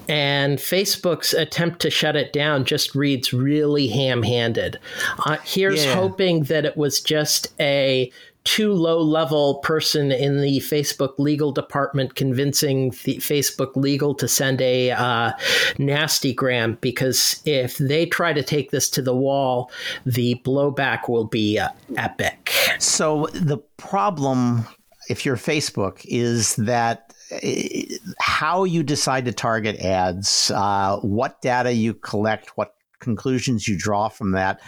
[0.08, 4.80] And Facebook's attempt to shut it down just reads really ham handed.
[5.26, 5.94] Uh, here's yeah.
[5.94, 8.12] hoping that it was just a
[8.48, 14.62] too low level person in the Facebook legal department convincing the Facebook legal to send
[14.62, 15.34] a uh,
[15.78, 19.70] nasty gram because if they try to take this to the wall,
[20.06, 22.54] the blowback will be uh, epic.
[22.80, 24.66] So the problem,
[25.10, 31.74] if you're Facebook, is that eh, how you decide to target ads, uh, what data
[31.74, 34.62] you collect, what conclusions you draw from that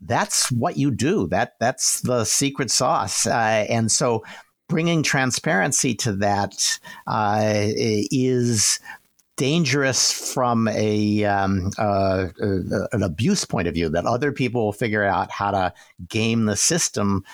[0.00, 1.26] that's what you do.
[1.28, 3.26] That that's the secret sauce.
[3.26, 4.24] Uh, and so,
[4.68, 8.78] bringing transparency to that uh, is
[9.36, 13.88] dangerous from a um, uh, uh, an abuse point of view.
[13.88, 15.72] That other people will figure out how to
[16.08, 17.24] game the system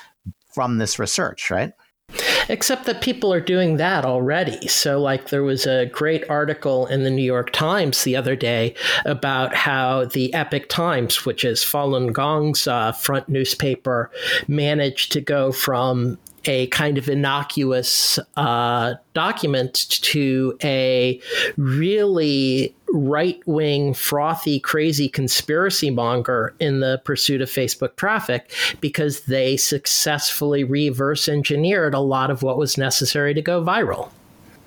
[0.52, 1.72] from this research, right?
[2.48, 4.68] Except that people are doing that already.
[4.68, 8.74] So, like, there was a great article in the New York Times the other day
[9.06, 14.10] about how the Epoch Times, which is Falun Gong's uh, front newspaper,
[14.46, 21.20] managed to go from a kind of innocuous uh, document to a
[21.56, 29.56] really right wing, frothy, crazy conspiracy monger in the pursuit of Facebook traffic because they
[29.56, 34.10] successfully reverse engineered a lot of what was necessary to go viral.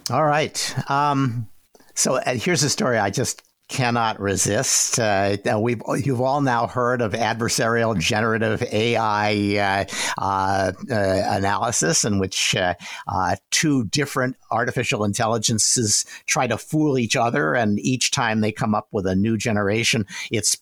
[0.10, 0.90] All right.
[0.90, 1.48] Um,
[1.96, 5.00] so uh, here's a story I just cannot resist.
[5.00, 9.88] Uh, we've you've all now heard of adversarial generative AI
[10.20, 12.74] uh, uh, analysis, in which uh,
[13.08, 18.74] uh, two different artificial intelligences try to fool each other, and each time they come
[18.74, 20.58] up with a new generation, it's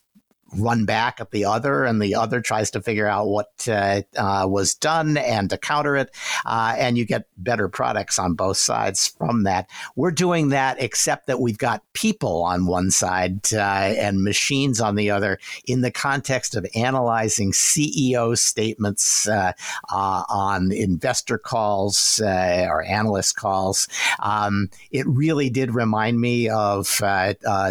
[0.54, 4.46] run back at the other, and the other tries to figure out what uh, uh,
[4.48, 6.10] was done and to counter it,
[6.44, 9.68] uh, and you get better products on both sides from that.
[9.96, 14.94] We're doing that, except that we've got people on one side uh, and machines on
[14.94, 19.52] the other in the context of analyzing CEO statements uh,
[19.90, 23.88] uh, on investor calls or analyst calls.
[24.20, 27.00] Um, it really did remind me of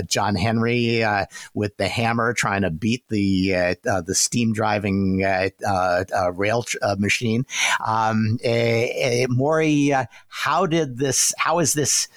[0.08, 1.04] John Henry
[1.54, 6.78] with the hammer trying to beat the uh, uh, the steam driving uh, rail tr-
[6.98, 7.46] machine.
[7.86, 8.40] Um,
[9.30, 9.94] Maury,
[10.28, 11.34] how did this?
[11.38, 12.08] How is this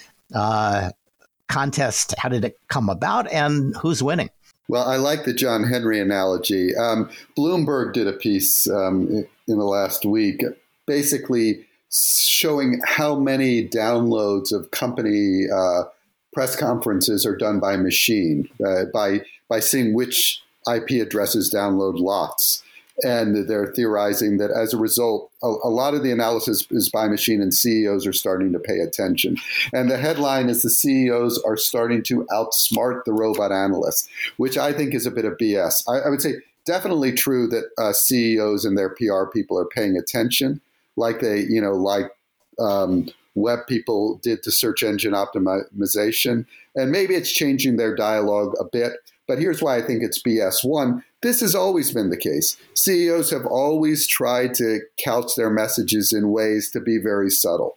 [1.48, 2.14] contest?
[2.18, 4.30] How did it come about, and who's winning?
[4.68, 6.76] Well, I like the John Henry analogy.
[6.76, 9.08] Um, Bloomberg did a piece um,
[9.46, 10.42] in the last week,
[10.86, 15.84] basically showing how many downloads of company uh,
[16.34, 22.62] press conferences are done by machine, uh, by by seeing which IP addresses download lots.
[23.04, 27.06] And they're theorizing that as a result, a, a, lot of the analysis is by
[27.06, 29.36] machine, and CEOs are starting to pay attention.
[29.72, 34.72] And the headline is the CEOs are starting to outsmart the robot analysts, which I
[34.72, 35.84] think is a bit of BS.
[35.88, 39.96] I, I would say definitely true that uh, CEOs and their PR people are paying
[39.96, 40.60] attention,
[40.96, 42.10] like they, you know, like
[42.58, 46.46] um, web people did to search engine optimization.
[46.74, 48.94] And maybe it's changing their dialogue a bit.
[49.28, 50.64] But here's why I think it's BS.
[50.64, 52.56] One, this has always been the case.
[52.74, 57.76] CEOs have always tried to couch their messages in ways to be very subtle.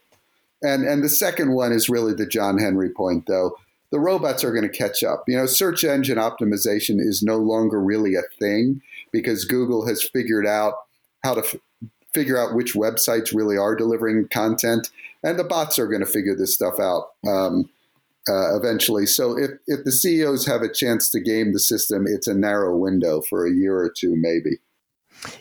[0.62, 3.56] And, and the second one is really the John Henry point, though.
[3.90, 5.24] The robots are going to catch up.
[5.28, 8.80] You know, search engine optimization is no longer really a thing
[9.12, 10.74] because Google has figured out
[11.22, 11.56] how to f-
[12.14, 14.88] figure out which websites really are delivering content,
[15.22, 17.10] and the bots are going to figure this stuff out.
[17.26, 17.68] Um,
[18.28, 19.06] uh, eventually.
[19.06, 22.76] So if, if the CEOs have a chance to game the system, it's a narrow
[22.76, 24.58] window for a year or two, maybe.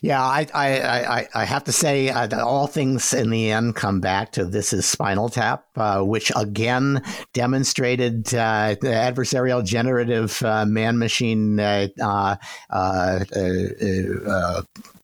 [0.02, 3.76] Yeah, I I, I, I have to say uh, that all things in the end
[3.76, 7.02] come back to this is Spinal Tap, uh, which again
[7.34, 11.88] demonstrated uh, adversarial generative uh, man machine uh,
[12.70, 13.26] uh,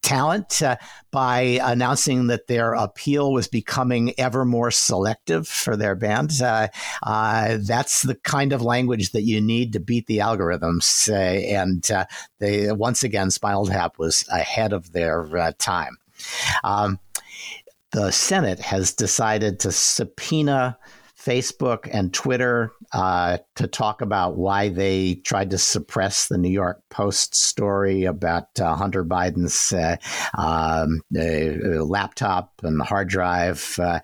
[0.08, 0.78] talent uh,
[1.12, 6.32] by announcing that their appeal was becoming ever more selective for their band.
[6.42, 6.70] Uh,
[7.04, 11.10] uh, that's the kind of language that you need to beat the algorithms.
[11.10, 12.06] Uh, and uh,
[12.40, 15.98] they once again, Spinal Tap was ahead of their uh, time.
[16.64, 17.00] Um,
[17.92, 20.78] the Senate has decided to subpoena
[21.28, 26.82] Facebook and Twitter uh, to talk about why they tried to suppress the New York
[26.90, 29.98] Post story about uh, Hunter Biden's uh,
[30.38, 33.78] um, laptop and hard drive.
[33.78, 34.00] Uh,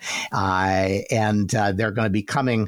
[1.09, 2.67] and uh, they're going to be coming,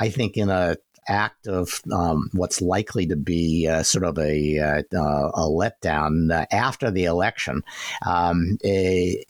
[0.00, 0.76] I think, in a
[1.08, 6.46] act of um, what's likely to be uh, sort of a, uh, a letdown uh,
[6.52, 7.62] after the election.
[8.06, 9.24] Um, a,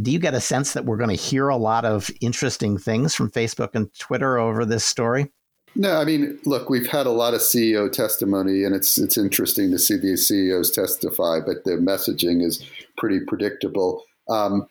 [0.00, 3.14] do you get a sense that we're going to hear a lot of interesting things
[3.14, 5.30] from Facebook and Twitter over this story?
[5.74, 9.70] No, I mean, look, we've had a lot of CEO testimony, and it's it's interesting
[9.70, 12.62] to see these CEOs testify, but the messaging is
[12.98, 14.04] pretty predictable.
[14.28, 14.66] Um,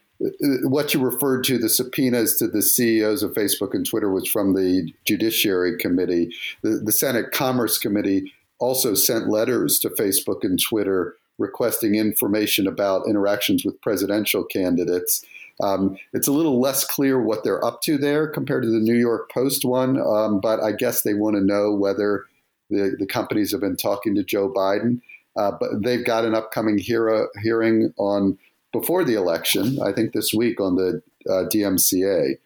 [0.63, 4.53] what you referred to, the subpoenas to the CEOs of Facebook and Twitter, was from
[4.53, 6.31] the Judiciary Committee.
[6.61, 13.07] The, the Senate Commerce Committee also sent letters to Facebook and Twitter requesting information about
[13.07, 15.25] interactions with presidential candidates.
[15.61, 18.95] Um, it's a little less clear what they're up to there compared to the New
[18.95, 22.25] York Post one, um, but I guess they want to know whether
[22.69, 25.01] the, the companies have been talking to Joe Biden.
[25.37, 28.37] Uh, but they've got an upcoming hear- hearing on
[28.73, 32.37] before the election, I think this week on the uh, DMCA.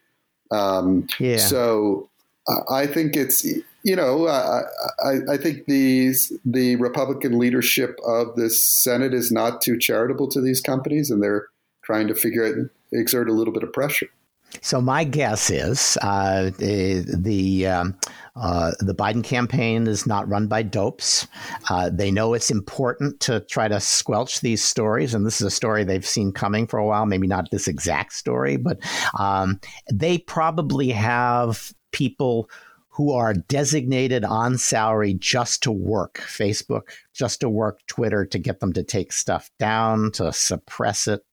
[0.51, 1.37] Um, yeah.
[1.37, 2.09] So
[2.69, 3.45] I think it's
[3.85, 6.13] you know I, I think the
[6.43, 11.47] the Republican leadership of the Senate is not too charitable to these companies, and they're
[11.83, 12.55] trying to figure out
[12.91, 14.07] exert a little bit of pressure.
[14.61, 17.97] So my guess is uh, the, um,
[18.35, 21.27] uh, the Biden campaign is not run by dopes.
[21.69, 25.51] Uh, they know it's important to try to squelch these stories, and this is a
[25.51, 27.05] story they've seen coming for a while.
[27.05, 28.79] Maybe not this exact story, but
[29.19, 29.59] um,
[29.91, 32.49] they probably have people
[32.95, 36.83] who are designated on salary just to work Facebook,
[37.13, 41.25] just to work Twitter, to get them to take stuff down, to suppress it,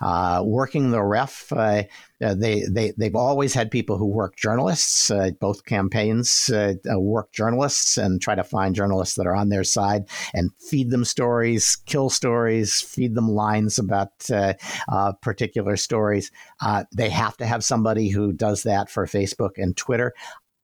[0.00, 1.52] uh, working the ref.
[1.52, 1.82] Uh,
[2.24, 5.10] uh, they, they, they've always had people who work journalists.
[5.10, 9.48] Uh, both campaigns uh, uh, work journalists and try to find journalists that are on
[9.48, 14.12] their side and feed them stories, kill stories, feed them lines about
[15.22, 16.30] particular stories.
[16.92, 20.14] they have to have somebody who does that for Facebook and Twitter.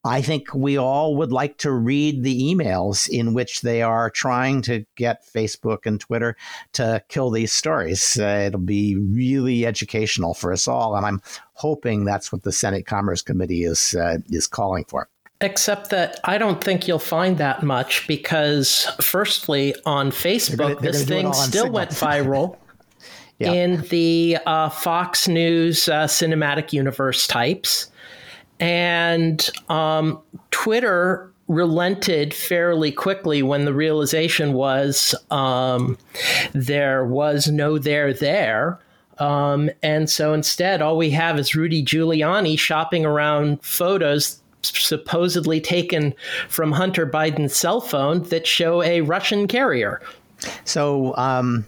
[0.04, 4.62] I think we all would like to read the emails in which they are trying
[4.62, 6.36] to get Facebook and Twitter
[6.72, 8.18] to kill these stories.
[8.18, 11.20] Uh, it'll be really educational for us all, and I'm
[11.52, 15.08] hoping that's what the Senate Commerce Committee is uh, is calling for.
[15.42, 20.80] Except that I don't think you'll find that much because, firstly, on Facebook, they're gonna,
[20.80, 21.72] they're this thing still Signal.
[21.72, 22.56] went viral.
[23.38, 23.52] yeah.
[23.52, 27.90] In the uh, Fox News uh, cinematic universe types,
[28.60, 35.98] and um, Twitter relented fairly quickly when the realization was um,
[36.52, 38.78] there was no there there.
[39.18, 46.14] Um, and so instead, all we have is Rudy Giuliani shopping around photos supposedly taken
[46.48, 50.00] from Hunter Biden's cell phone that show a Russian carrier.
[50.64, 51.66] So, um,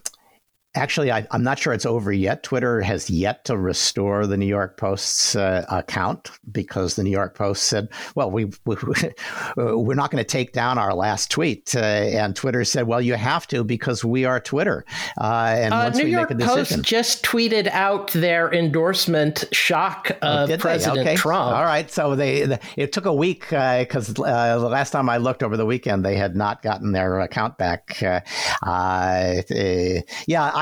[0.74, 2.42] Actually, I, am not sure it's over yet.
[2.42, 7.36] Twitter has yet to restore the New York Post's uh, account because the New York
[7.36, 8.76] Post said, "Well, we, we
[9.56, 13.16] we're not going to take down our last tweet," uh, and Twitter said, "Well, you
[13.16, 14.86] have to because we are Twitter."
[15.20, 18.50] Uh, and uh, once New we York make a decision, Post just tweeted out their
[18.50, 21.16] endorsement shock oh, of oh, President okay.
[21.16, 21.54] Trump.
[21.54, 25.10] All right, so they, they it took a week because uh, uh, the last time
[25.10, 28.00] I looked over the weekend, they had not gotten their account back.
[28.00, 28.22] yeah.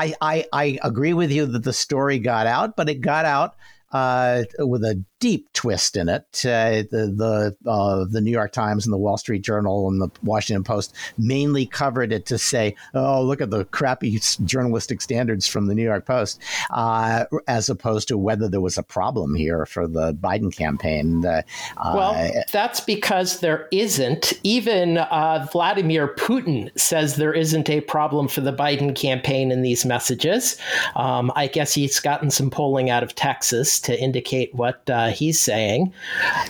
[0.21, 3.55] I, I agree with you that the story got out, but it got out
[3.91, 6.25] uh, with a deep twist in it.
[6.43, 10.09] Uh, the the uh, the New York Times and the Wall Street Journal and the
[10.23, 15.67] Washington Post mainly covered it to say, "Oh, look at the crappy journalistic standards from
[15.67, 16.41] the New York Post,"
[16.71, 21.23] uh, as opposed to whether there was a problem here for the Biden campaign.
[21.25, 21.43] Uh,
[21.77, 24.33] well, that's because there isn't.
[24.43, 29.85] Even uh, Vladimir Putin says there isn't a problem for the Biden campaign in these
[29.85, 30.57] messages.
[30.95, 35.39] Um, I guess he's gotten some polling out of Texas to indicate what uh, he's
[35.39, 35.93] saying.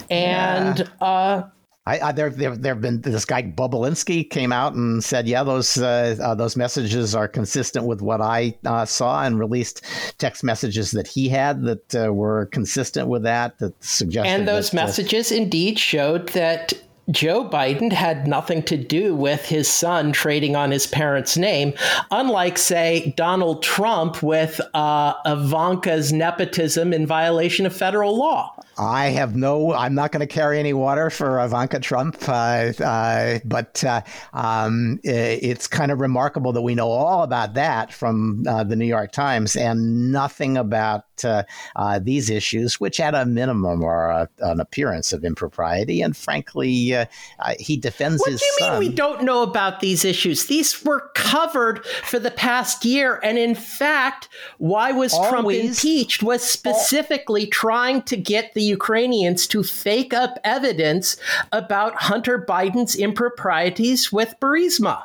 [0.09, 1.05] And yeah.
[1.07, 1.49] uh,
[1.87, 5.43] I, I, there, there, there have been this guy Bobulinski came out and said, yeah,
[5.43, 9.81] those uh, uh, those messages are consistent with what I uh, saw, and released
[10.19, 13.57] text messages that he had that uh, were consistent with that.
[13.57, 16.73] That suggested, and those that, uh, messages indeed showed that
[17.09, 21.73] Joe Biden had nothing to do with his son trading on his parents' name,
[22.11, 28.53] unlike, say, Donald Trump with uh, Ivanka's nepotism in violation of federal law.
[28.77, 33.39] I have no, I'm not going to carry any water for Ivanka Trump, uh, uh,
[33.45, 34.01] but uh,
[34.33, 38.85] um, it's kind of remarkable that we know all about that from uh, the New
[38.85, 41.43] York Times and nothing about uh,
[41.75, 46.01] uh, these issues, which at a minimum are a, an appearance of impropriety.
[46.01, 47.05] And frankly, uh,
[47.39, 48.79] uh he defends what his do you son.
[48.79, 50.45] mean we don't know about these issues?
[50.45, 53.19] These were covered for the past year.
[53.23, 58.63] And in fact, why was Always, Trump impeached was specifically all, trying to get the
[58.63, 61.17] Ukrainians to fake up evidence
[61.51, 65.03] about Hunter Biden's improprieties with Burisma.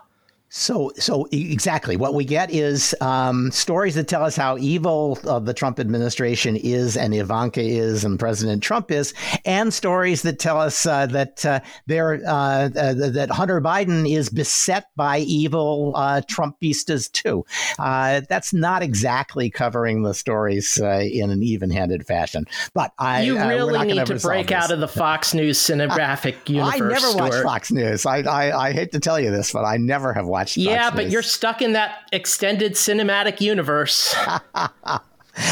[0.48, 5.40] So, so exactly what we get is um, stories that tell us how evil uh,
[5.40, 9.12] the Trump administration is, and Ivanka is, and President Trump is,
[9.44, 12.68] and stories that tell us uh, that uh, uh, uh,
[13.10, 17.44] that Hunter Biden is beset by evil uh, Trumpistas too.
[17.76, 22.46] that's not exactly covering the stories in an even-handed fashion.
[22.72, 26.80] But I, you really need to break out of the Fox News cinematographic universe.
[26.80, 28.06] I never watched Fox News.
[28.06, 31.10] I, I, I hate to tell you this, but I never have watched Yeah, but
[31.10, 34.14] you're stuck in that extended cinematic universe.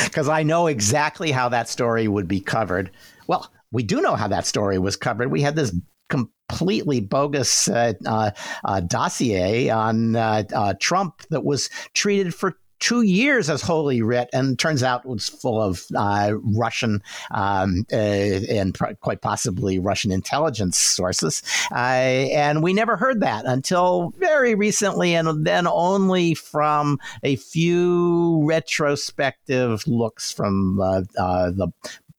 [0.04, 2.90] Because I know exactly how that story would be covered.
[3.26, 5.30] Well, we do know how that story was covered.
[5.30, 5.74] We had this
[6.08, 8.30] completely bogus uh, uh,
[8.64, 14.28] uh, dossier on uh, uh, Trump that was treated for two years as Holy Writ,
[14.34, 19.78] and turns out it was full of uh, Russian um, uh, and pr- quite possibly
[19.78, 21.42] Russian intelligence sources.
[21.72, 28.44] Uh, and we never heard that until very recently, and then only from a few
[28.44, 31.68] retrospective looks from uh, uh, the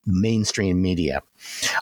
[0.07, 1.21] mainstream media.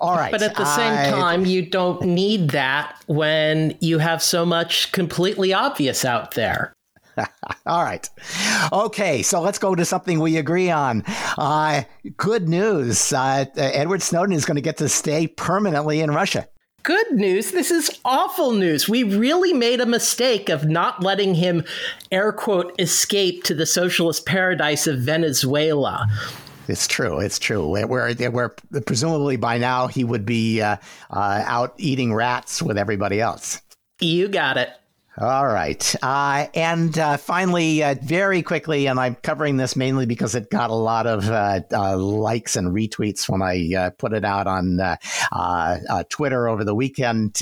[0.02, 0.32] All right.
[0.32, 4.92] But at the same I, time, you don't need that when you have so much
[4.92, 6.74] completely obvious out there.
[7.66, 8.10] All right.
[8.72, 11.04] Okay, so let's go to something we agree on.
[11.38, 11.84] Uh,
[12.18, 13.14] good news.
[13.14, 16.48] Uh, Edward Snowden is going to get to stay permanently in Russia.
[16.84, 17.52] Good news.
[17.52, 18.90] This is awful news.
[18.90, 21.64] We really made a mistake of not letting him,
[22.12, 26.06] air quote, escape to the socialist paradise of Venezuela.
[26.68, 27.20] It's true.
[27.20, 27.68] It's true.
[27.68, 28.50] Where, where
[28.86, 30.76] presumably by now he would be uh,
[31.10, 33.62] uh, out eating rats with everybody else.
[34.02, 34.70] You got it.
[35.20, 35.96] All right.
[36.02, 40.72] Uh, and uh, finally, uh, very quickly, and I'm covering this mainly because it got
[40.72, 44.80] a lot of uh, uh, likes and retweets when I uh, put it out on
[46.10, 47.40] Twitter over the weekend.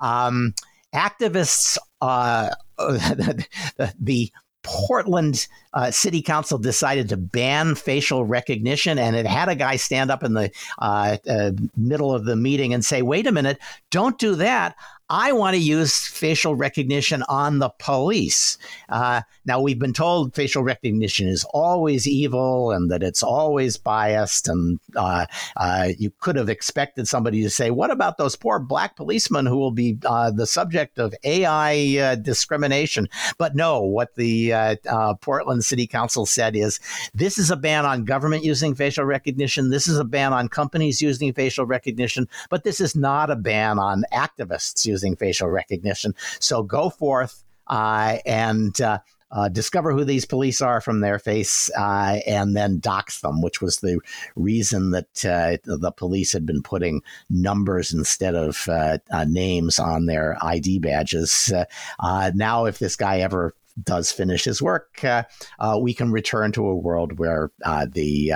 [0.00, 0.54] Um,
[0.92, 3.46] activists, the,
[4.00, 4.32] the
[4.64, 10.10] Portland uh, City Council decided to ban facial recognition, and it had a guy stand
[10.10, 13.58] up in the uh, uh, middle of the meeting and say, "Wait a minute!
[13.90, 14.74] Don't do that.
[15.10, 18.56] I want to use facial recognition on the police.
[18.88, 24.48] Uh, now, we've been told facial recognition is always evil and that it's always biased.
[24.48, 25.26] And uh,
[25.58, 29.58] uh, you could have expected somebody to say, What about those poor black policemen who
[29.58, 33.08] will be uh, the subject of AI uh, discrimination?
[33.36, 36.80] But no, what the uh, Portland City Council said is
[37.14, 39.68] this is a ban on government using facial recognition.
[39.68, 42.26] This is a ban on companies using facial recognition.
[42.48, 46.14] But this is not a ban on activists using facial recognition.
[46.38, 48.98] So go forth uh, and uh,
[49.30, 53.60] uh, discover who these police are from their face uh, and then dox them, which
[53.60, 53.98] was the
[54.36, 60.36] reason that uh, the police had been putting numbers instead of uh, names on their
[60.40, 61.52] ID badges.
[62.00, 65.24] Now, if this guy ever does finish his work, uh,
[65.58, 68.32] uh, we can return to a world where uh, the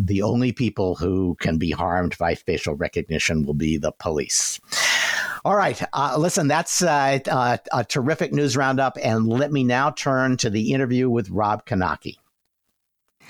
[0.00, 4.60] the only people who can be harmed by facial recognition will be the police.
[5.44, 5.82] All right.
[5.92, 8.98] Uh, listen, that's uh, uh, a terrific news roundup.
[9.02, 12.16] And let me now turn to the interview with Rob Knake.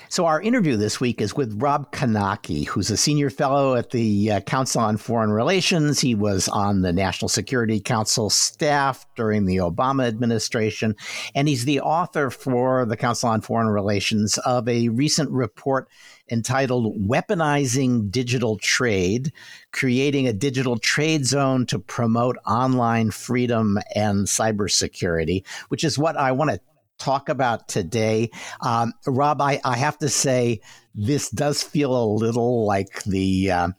[0.09, 4.31] So, our interview this week is with Rob Knake, who's a senior fellow at the
[4.31, 5.99] uh, Council on Foreign Relations.
[5.99, 10.95] He was on the National Security Council staff during the Obama administration,
[11.35, 15.87] and he's the author for the Council on Foreign Relations of a recent report
[16.29, 19.31] entitled Weaponizing Digital Trade
[19.71, 26.31] Creating a Digital Trade Zone to Promote Online Freedom and Cybersecurity, which is what I
[26.31, 26.59] want to
[27.01, 28.29] talk about today.
[28.61, 30.61] Um, Rob, I, I, have to say,
[30.93, 33.69] this does feel a little like the uh,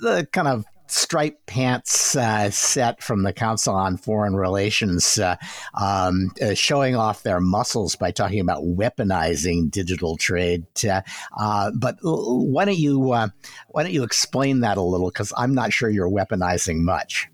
[0.00, 5.36] the kind of striped pants uh, set from the Council on Foreign Relations, uh,
[5.80, 10.66] um, uh, showing off their muscles by talking about weaponizing digital trade.
[10.84, 11.02] Uh,
[11.38, 13.28] uh, but why don't you uh,
[13.68, 15.08] why don't you explain that a little?
[15.08, 17.28] Because I'm not sure you're weaponizing much.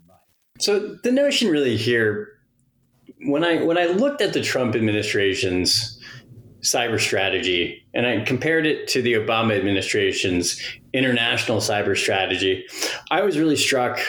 [0.59, 2.29] So the notion really here,
[3.25, 5.99] when I when I looked at the Trump administration's
[6.61, 10.61] cyber strategy and I compared it to the Obama administration's
[10.93, 12.65] international cyber strategy,
[13.11, 13.99] I was really struck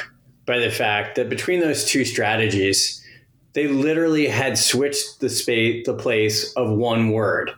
[0.46, 3.05] by the fact that between those two strategies,
[3.53, 7.51] they literally had switched the space, the place of one word.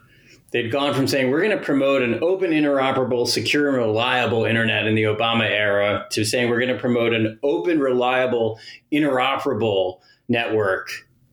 [0.53, 4.87] They'd gone from saying we're going to promote an open, interoperable, secure, and reliable internet
[4.87, 8.59] in the Obama era to saying we're going to promote an open, reliable,
[8.93, 10.91] interoperable network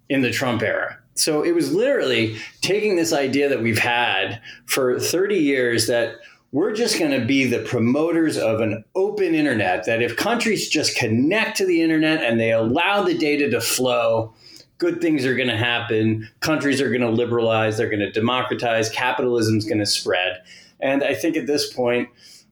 [0.09, 0.97] in the Trump era.
[1.15, 6.15] So it was literally taking this idea that we've had for 30 years that
[6.51, 10.95] we're just going to be the promoters of an open internet that if countries just
[10.95, 14.33] connect to the internet and they allow the data to flow,
[14.77, 16.29] good things are going to happen.
[16.39, 20.41] Countries are going to liberalize, they're going to democratize, capitalism's going to spread.
[20.79, 22.09] And I think at this point,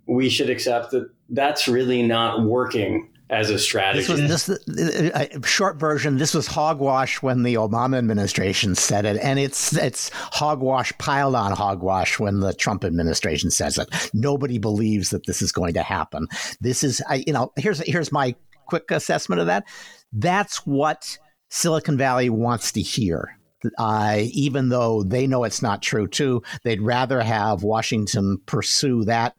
[0.08, 4.14] we should accept that that's really not working as a strategy.
[4.14, 6.18] This was this uh, short version.
[6.18, 11.52] This was hogwash when the Obama administration said it, and it's it's hogwash piled on
[11.52, 13.90] hogwash when the Trump administration says it.
[14.14, 16.28] Nobody believes that this is going to happen.
[16.62, 18.36] This is, I, you know, here's here's my
[18.68, 19.66] quick assessment of that.
[20.14, 21.18] That's what
[21.50, 23.38] Silicon Valley wants to hear.
[23.80, 29.36] Uh, even though they know it's not true too, they'd rather have Washington pursue that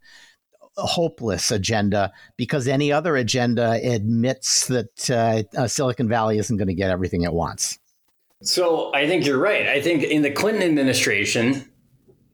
[0.77, 6.75] hopeless agenda because any other agenda admits that uh, uh, Silicon Valley isn't going to
[6.75, 7.79] get everything it wants.
[8.43, 9.67] So I think you're right.
[9.67, 11.71] I think in the Clinton administration,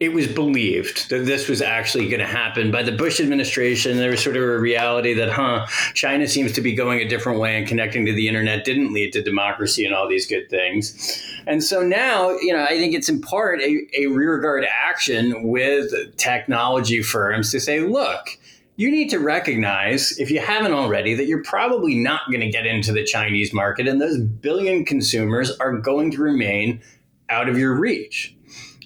[0.02, 2.72] it was believed that this was actually going to happen.
[2.72, 6.60] By the Bush administration, there was sort of a reality that, huh, China seems to
[6.60, 9.94] be going a different way and connecting to the internet didn't lead to democracy and
[9.94, 11.22] all these good things.
[11.46, 16.16] And so now, you know, I think it's in part a, a rearguard action with
[16.16, 18.26] technology firms to say, look,
[18.74, 22.66] you need to recognize, if you haven't already, that you're probably not going to get
[22.66, 26.82] into the Chinese market, and those billion consumers are going to remain
[27.28, 28.34] out of your reach.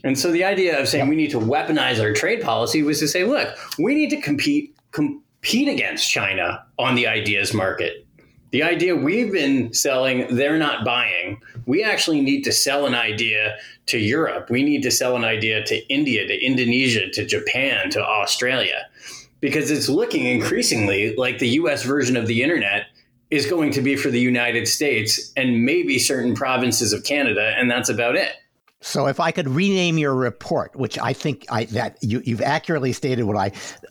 [0.07, 3.09] And so the idea of saying we need to weaponize our trade policy was to
[3.09, 8.07] say, look, we need to compete compete against China on the ideas market.
[8.53, 11.43] The idea we've been selling, they're not buying.
[11.67, 14.49] We actually need to sell an idea to Europe.
[14.49, 18.87] We need to sell an idea to India, to Indonesia, to Japan, to Australia,
[19.41, 22.87] because it's looking increasingly like the US version of the internet
[23.31, 27.69] is going to be for the United States and maybe certain provinces of Canada, and
[27.69, 28.37] that's about it.
[28.83, 32.93] So, if I could rename your report, which I think I, that you, have accurately
[32.93, 33.49] stated what I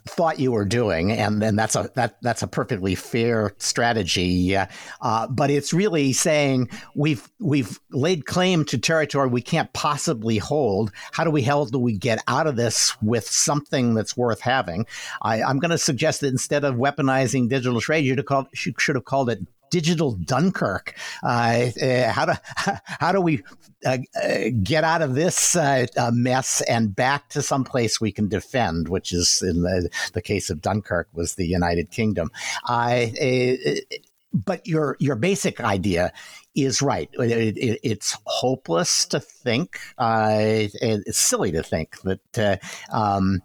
[0.08, 4.56] thought you were doing, and then that's a that that's a perfectly fair strategy.
[4.56, 10.92] Uh, but it's really saying we've we've laid claim to territory we can't possibly hold.
[11.12, 14.86] How do we hell do we get out of this with something that's worth having?
[15.24, 18.16] I, am going to suggest that instead of weaponizing digital trade, you
[18.54, 20.96] should have called it digital Dunkirk.
[21.24, 22.34] Uh, uh, how do
[22.86, 23.44] how do we
[23.86, 28.12] uh, uh get out of this uh, uh, mess and back to some place we
[28.12, 32.32] can defend, which is in the, the case of Dunkirk was the United Kingdom.
[34.34, 36.12] but your your basic idea
[36.56, 37.10] is right.
[37.14, 39.80] It, it, it's hopeless to think.
[40.00, 42.62] it's silly to think that
[42.92, 43.42] um,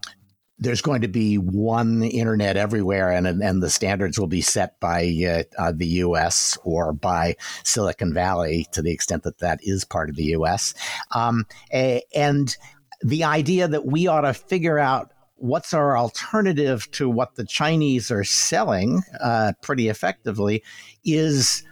[0.61, 5.05] there's going to be one internet everywhere, and and the standards will be set by
[5.27, 6.59] uh, uh, the U.S.
[6.65, 10.75] or by Silicon Valley to the extent that that is part of the U.S.
[11.15, 12.57] Um, and
[13.03, 18.11] the idea that we ought to figure out what's our alternative to what the Chinese
[18.11, 20.63] are selling uh, pretty effectively
[21.03, 21.63] is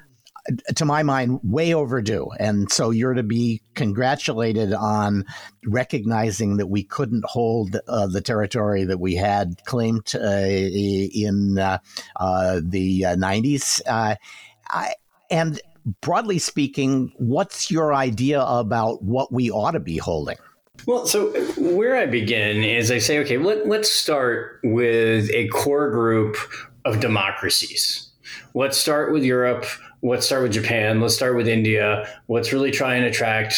[0.74, 2.28] to my mind, way overdue.
[2.38, 5.24] And so you're to be congratulated on
[5.66, 11.78] recognizing that we couldn't hold uh, the territory that we had claimed uh, in uh,
[12.16, 13.80] uh the 90s.
[13.86, 14.14] Uh,
[14.68, 14.94] I,
[15.30, 15.60] and
[16.00, 20.36] broadly speaking, what's your idea about what we ought to be holding?
[20.86, 25.90] Well, so where I begin is I say, okay, let, let's start with a core
[25.90, 26.36] group
[26.84, 28.08] of democracies.
[28.54, 29.66] Let's start with Europe
[30.02, 33.54] let's start with Japan, let's start with India, let's really try and attract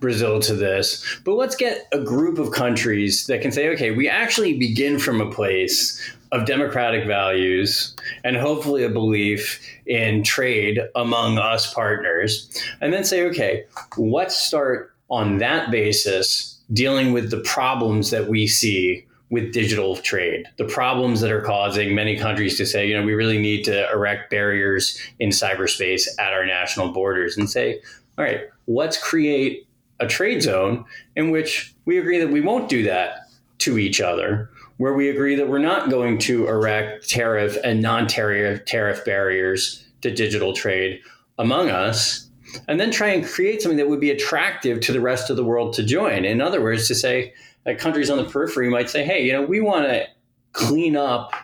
[0.00, 1.04] Brazil to this.
[1.24, 5.20] But let's get a group of countries that can say, okay, we actually begin from
[5.20, 12.50] a place of democratic values and hopefully a belief in trade among us partners.
[12.80, 13.64] And then say, okay,
[13.96, 20.46] let's start on that basis dealing with the problems that we see with digital trade,
[20.56, 23.90] the problems that are causing many countries to say, you know, we really need to
[23.90, 27.80] erect barriers in cyberspace at our national borders and say,
[28.16, 29.66] all right, let's create
[30.00, 30.84] a trade zone
[31.16, 35.34] in which we agree that we won't do that to each other, where we agree
[35.34, 41.00] that we're not going to erect tariff and non tariff tariff barriers to digital trade
[41.38, 42.28] among us,
[42.66, 45.44] and then try and create something that would be attractive to the rest of the
[45.44, 46.24] world to join.
[46.24, 47.34] In other words, to say,
[47.68, 50.06] like countries on the periphery might say, hey, you know, we want to
[50.52, 51.34] clean up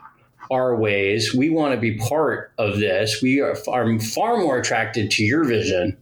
[0.50, 1.34] our ways.
[1.34, 3.20] We want to be part of this.
[3.20, 5.98] We are far, far more attracted to your vision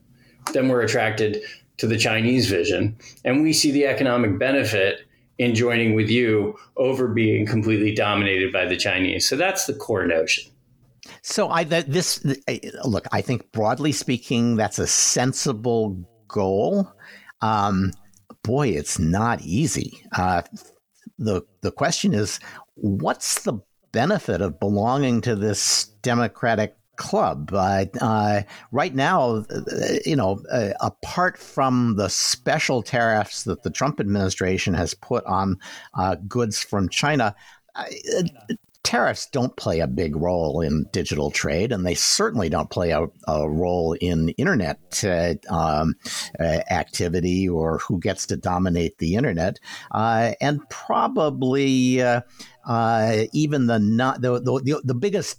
[0.52, 1.42] than we're attracted
[1.78, 2.96] to the Chinese vision.
[3.24, 5.00] And we see the economic benefit
[5.38, 9.28] in joining with you over being completely dominated by the Chinese.
[9.28, 10.44] So that's the core notion.
[11.22, 12.24] So I that this
[12.84, 15.98] look, I think broadly speaking, that's a sensible
[16.28, 16.92] goal.
[17.40, 17.90] Um,
[18.42, 20.04] boy, it's not easy.
[20.12, 20.42] Uh,
[21.18, 22.40] the the question is,
[22.74, 23.60] what's the
[23.92, 27.50] benefit of belonging to this democratic club.
[27.52, 29.60] Uh, uh, right now, uh,
[30.04, 35.58] you know, uh, apart from the special tariffs that the Trump administration has put on
[35.94, 37.34] uh, goods from China,
[38.84, 43.06] tariffs don't play a big role in digital trade, and they certainly don't play a,
[43.28, 45.94] a role in internet uh, um,
[46.40, 49.58] uh, activity or who gets to dominate the internet.
[49.92, 52.02] Uh, and probably
[53.32, 55.38] even the not the, the the biggest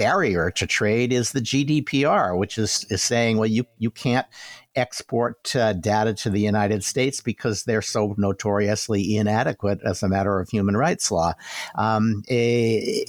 [0.00, 4.26] barrier to trade is the GDPR, which is, is saying, well, you, you can't
[4.76, 10.38] export uh, data to the United States because they're so notoriously inadequate as a matter
[10.40, 11.32] of human rights law.
[11.76, 13.02] Um, eh,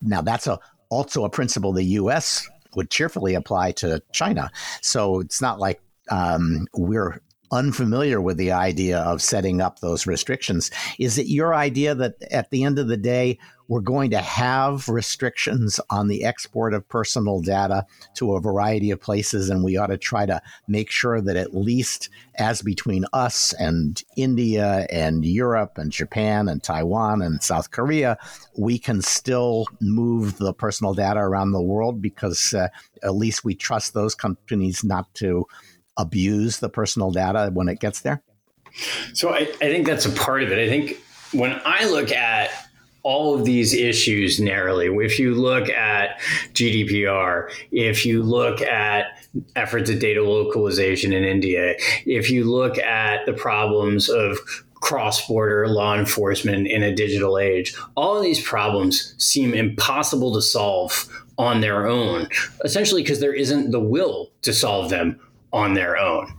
[0.00, 0.58] now, that's a,
[0.88, 2.48] also a principle the U.S.
[2.74, 4.50] would cheerfully apply to China.
[4.80, 5.80] So it's not like
[6.10, 7.20] um, we're
[7.50, 10.70] unfamiliar with the idea of setting up those restrictions.
[10.98, 14.88] Is it your idea that at the end of the day, we're going to have
[14.88, 19.88] restrictions on the export of personal data to a variety of places, and we ought
[19.88, 25.76] to try to make sure that at least as between us and India and Europe
[25.76, 28.16] and Japan and Taiwan and South Korea,
[28.56, 32.68] we can still move the personal data around the world because uh,
[33.02, 35.46] at least we trust those companies not to
[35.98, 38.22] abuse the personal data when it gets there?
[39.12, 40.58] So I, I think that's a part of it.
[40.58, 41.00] I think
[41.32, 42.50] when I look at
[43.08, 44.88] all of these issues narrowly.
[45.02, 46.20] If you look at
[46.52, 53.24] GDPR, if you look at efforts at data localization in India, if you look at
[53.24, 54.36] the problems of
[54.74, 60.42] cross border law enforcement in a digital age, all of these problems seem impossible to
[60.42, 62.28] solve on their own,
[62.62, 65.18] essentially because there isn't the will to solve them
[65.50, 66.30] on their own.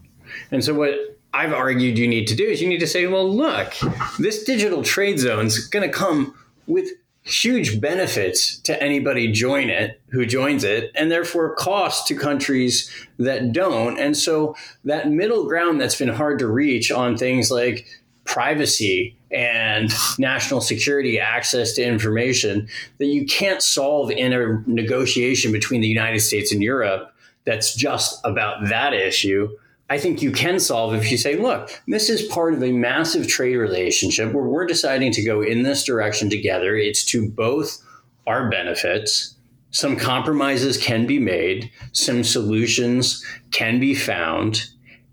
[0.52, 0.94] And so, what
[1.34, 3.74] I've argued you need to do is you need to say, well, look,
[4.20, 6.36] this digital trade zone is going to come
[6.70, 6.90] with
[7.24, 13.52] huge benefits to anybody join it who joins it and therefore cost to countries that
[13.52, 14.00] don't.
[14.00, 14.56] And so
[14.86, 17.86] that middle ground that's been hard to reach on things like
[18.24, 22.68] privacy and national security access to information
[22.98, 27.14] that you can't solve in a negotiation between the United States and Europe
[27.46, 29.50] that's just about that issue
[29.90, 33.28] I think you can solve if you say, look, this is part of a massive
[33.28, 36.76] trade relationship where we're deciding to go in this direction together.
[36.76, 37.84] It's to both
[38.28, 39.36] our benefits.
[39.72, 44.66] Some compromises can be made, some solutions can be found.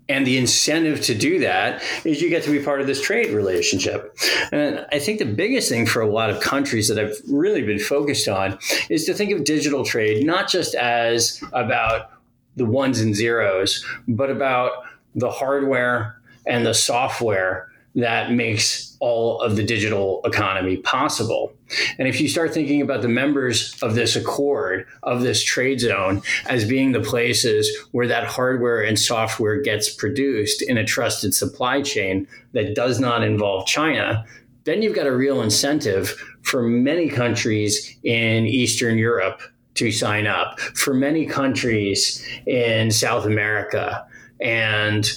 [0.09, 3.31] And the incentive to do that is you get to be part of this trade
[3.31, 4.17] relationship.
[4.53, 7.79] And I think the biggest thing for a lot of countries that I've really been
[7.79, 8.57] focused on
[8.89, 12.09] is to think of digital trade not just as about
[12.57, 14.83] the ones and zeros, but about
[15.15, 21.51] the hardware and the software that makes all of the digital economy possible.
[21.97, 26.21] And if you start thinking about the members of this accord, of this trade zone,
[26.45, 31.81] as being the places where that hardware and software gets produced in a trusted supply
[31.81, 34.23] chain that does not involve China,
[34.65, 39.41] then you've got a real incentive for many countries in Eastern Europe
[39.77, 40.59] to sign up.
[40.59, 44.05] For many countries in South America
[44.39, 45.09] and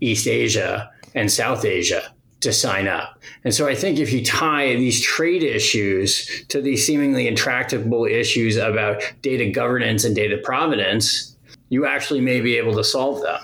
[0.00, 3.18] East Asia and South Asia to sign up.
[3.42, 8.56] And so I think if you tie these trade issues to these seemingly intractable issues
[8.56, 11.36] about data governance and data provenance,
[11.70, 13.40] you actually may be able to solve them.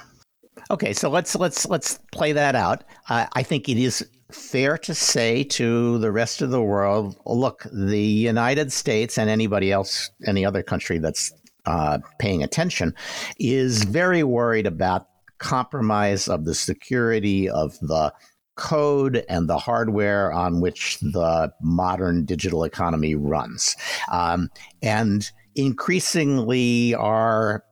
[0.71, 2.85] Okay, so let's let's let's play that out.
[3.09, 7.67] Uh, I think it is fair to say to the rest of the world look,
[7.73, 11.33] the United States and anybody else, any other country that's
[11.67, 12.95] uh, paying attention,
[13.39, 15.07] is very worried about
[15.39, 18.13] compromise of the security of the
[18.57, 23.75] code and the hardware on which the modern digital economy runs.
[24.13, 24.51] Um,
[24.83, 27.65] and increasingly, our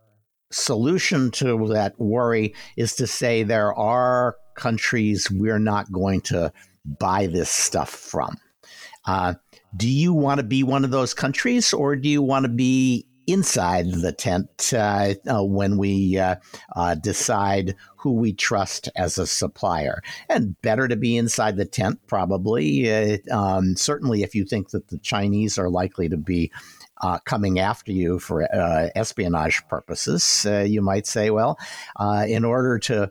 [0.51, 6.53] solution to that worry is to say there are countries we're not going to
[6.85, 8.37] buy this stuff from.
[9.07, 9.35] Uh,
[9.77, 13.07] do you want to be one of those countries or do you want to be
[13.29, 16.37] inside the tent uh, uh, when we uh,
[16.75, 20.03] uh, decide who we trust as a supplier.
[20.31, 22.91] And better to be inside the tent, probably.
[22.91, 26.51] Uh, um, certainly, if you think that the Chinese are likely to be.
[27.01, 28.49] Uh, coming after you for
[28.97, 31.57] espionage purposes, you might say, well,
[32.27, 33.09] in order to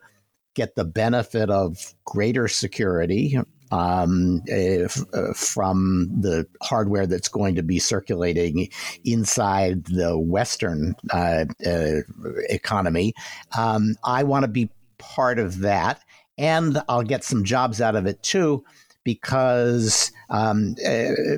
[0.57, 3.39] get the benefit of greater security
[3.71, 8.67] um, if, uh, from the hardware that's going to be circulating
[9.05, 11.99] inside the Western uh, uh,
[12.49, 13.13] economy.
[13.55, 16.01] Um, I want to be part of that,
[16.39, 18.65] and I'll get some jobs out of it too,
[19.03, 20.75] because um,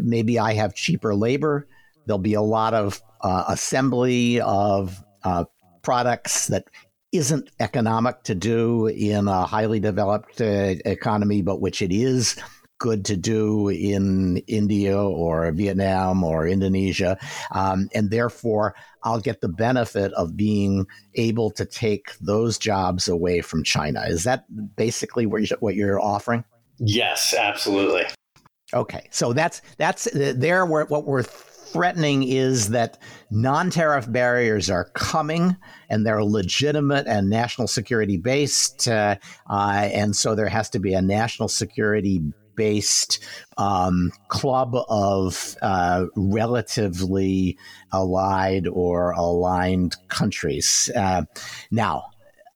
[0.01, 1.67] maybe I have cheaper labor.
[2.05, 5.43] There'll be a lot of uh, assembly of uh,
[5.81, 6.63] products that
[7.11, 12.35] isn't economic to do in a highly developed uh, economy, but which it is
[12.79, 17.17] good to do in India or Vietnam or Indonesia.
[17.51, 23.41] Um, and therefore, I'll get the benefit of being able to take those jobs away
[23.41, 24.03] from China.
[24.07, 24.45] Is that
[24.75, 26.43] basically what you're offering?
[26.79, 28.05] Yes, absolutely.
[28.73, 30.65] Okay, so that's that's there.
[30.65, 31.23] What we're
[31.71, 32.97] threatening is that
[33.31, 35.55] non-tariff barriers are coming
[35.89, 39.15] and they're legitimate and national security based, uh,
[39.49, 42.21] uh, and so there has to be a national security
[42.55, 43.23] based
[43.57, 47.57] um, club of uh, relatively
[47.93, 50.91] allied or aligned countries.
[50.93, 51.23] Uh,
[51.71, 52.03] now,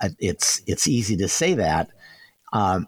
[0.01, 1.89] uh, it's it's easy to say that.
[2.51, 2.87] Um,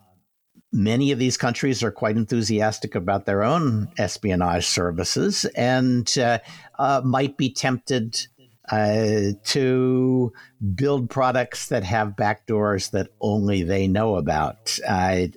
[0.75, 6.37] many of these countries are quite enthusiastic about their own espionage services and uh,
[6.77, 8.27] uh, might be tempted
[8.69, 10.33] uh, to
[10.73, 14.77] build products that have backdoors that only they know about.
[14.87, 15.27] Uh,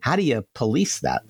[0.00, 1.22] how do you police that?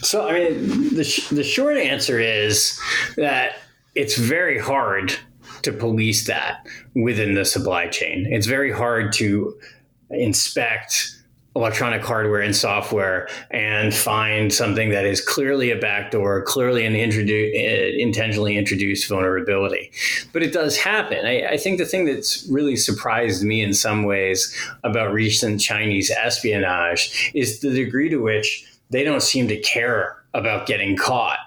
[0.00, 2.78] So, I mean, the, sh- the short answer is
[3.16, 3.58] that
[3.94, 5.14] it's very hard
[5.62, 8.26] to police that within the supply chain.
[8.28, 9.56] It's very hard to
[10.10, 11.23] inspect
[11.56, 17.54] electronic hardware and software and find something that is clearly a backdoor, clearly an introdu-
[17.54, 19.90] uh, intentionally introduced vulnerability.
[20.32, 21.24] But it does happen.
[21.24, 26.10] I, I, think the thing that's really surprised me in some ways about recent Chinese
[26.10, 31.38] espionage is the degree to which they don't seem to care about getting caught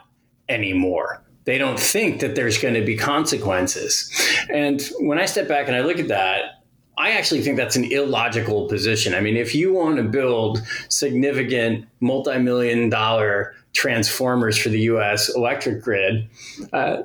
[0.47, 1.21] anymore.
[1.43, 4.11] They don't think that there's going to be consequences.
[4.49, 6.56] And when I step back and I look at that,
[6.97, 9.13] I actually think that's an illogical position.
[9.13, 15.33] I mean, if you want to build significant multi million dollar transformers for the US
[15.33, 16.27] electric grid,
[16.73, 17.03] uh,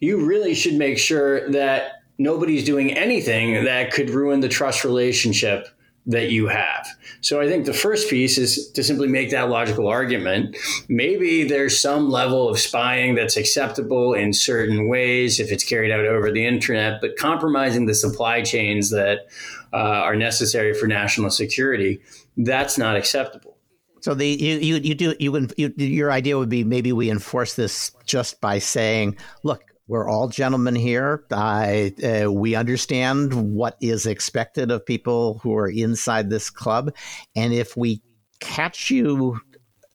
[0.00, 5.68] you really should make sure that nobody's doing anything that could ruin the trust relationship
[6.06, 6.86] that you have.
[7.20, 10.56] So I think the first piece is to simply make that logical argument.
[10.88, 16.04] Maybe there's some level of spying that's acceptable in certain ways if it's carried out
[16.04, 19.28] over the internet, but compromising the supply chains that
[19.72, 22.00] uh, are necessary for national security,
[22.36, 23.56] that's not acceptable.
[24.00, 27.54] So the you you, you do you, you your idea would be maybe we enforce
[27.54, 31.24] this just by saying, look, we're all gentlemen here.
[31.30, 36.94] Uh, uh, we understand what is expected of people who are inside this club.
[37.36, 38.02] And if we
[38.40, 39.40] catch you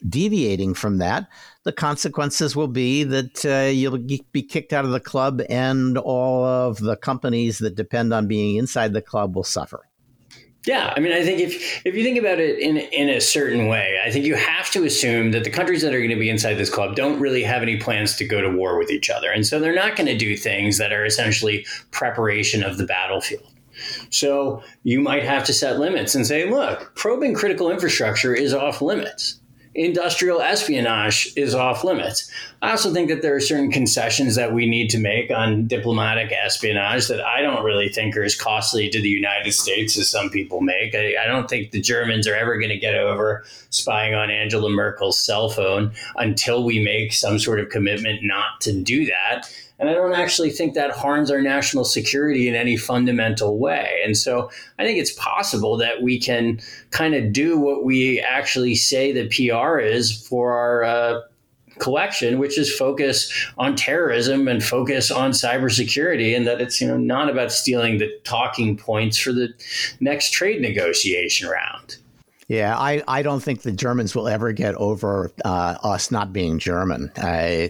[0.07, 1.27] deviating from that,
[1.63, 6.45] the consequences will be that uh, you'll be kicked out of the club and all
[6.45, 9.88] of the companies that depend on being inside the club will suffer.
[10.65, 13.67] Yeah, I mean, I think if if you think about it in in a certain
[13.67, 16.29] way, I think you have to assume that the countries that are going to be
[16.29, 19.31] inside this club don't really have any plans to go to war with each other,
[19.31, 23.47] and so they're not going to do things that are essentially preparation of the battlefield.
[24.09, 28.81] So you might have to set limits and say, look, probing critical infrastructure is off
[28.81, 29.39] limits
[29.75, 32.29] industrial espionage is off limits.
[32.61, 36.33] I also think that there are certain concessions that we need to make on diplomatic
[36.33, 40.29] espionage that I don't really think are as costly to the United States as some
[40.29, 40.93] people make.
[40.93, 44.69] I, I don't think the Germans are ever going to get over spying on Angela
[44.69, 49.49] Merkel's cell phone until we make some sort of commitment not to do that.
[49.79, 54.01] And I don't actually think that harms our national security in any fundamental way.
[54.03, 56.59] And so I think it's possible that we can
[56.91, 61.21] kind of do what we actually say the PR is for our uh,
[61.79, 66.97] collection, which is focus on terrorism and focus on cybersecurity, and that it's you know
[66.97, 69.53] not about stealing the talking points for the
[69.99, 71.97] next trade negotiation round.
[72.49, 76.57] Yeah, I, I don't think the Germans will ever get over uh, us not being
[76.57, 77.11] German.
[77.15, 77.67] Uh,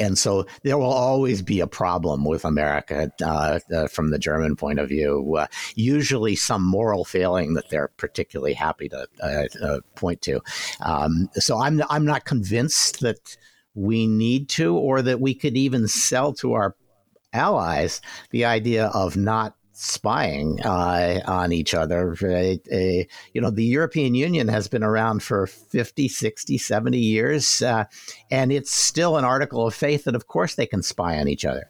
[0.00, 4.56] and so there will always be a problem with America uh, uh from the German
[4.56, 5.36] point of view.
[5.36, 10.40] Uh, usually some moral failing that they're particularly happy to uh, point to.
[10.80, 13.36] Um, so I'm, I'm not convinced that
[13.74, 16.74] we need to or that we could even sell to our
[17.34, 18.00] allies
[18.30, 22.16] the idea of not spying uh, on each other.
[22.22, 27.84] Uh, you know, the European Union has been around for 50, 60, 70 years, uh,
[28.30, 31.44] and it's still an article of faith that, of course, they can spy on each
[31.44, 31.68] other.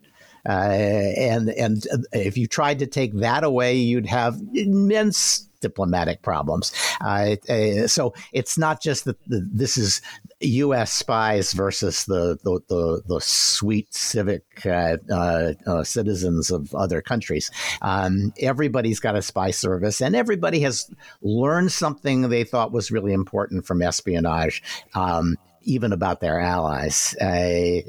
[0.48, 6.72] Uh, and and if you tried to take that away, you'd have immense diplomatic problems.
[7.00, 10.00] Uh, uh, so it's not just that the, this is
[10.40, 10.92] U.S.
[10.92, 17.50] spies versus the the, the, the sweet civic uh, uh, uh, citizens of other countries.
[17.82, 20.90] Um, everybody's got a spy service, and everybody has
[21.22, 24.62] learned something they thought was really important from espionage,
[24.94, 27.16] um, even about their allies.
[27.16, 27.80] Uh,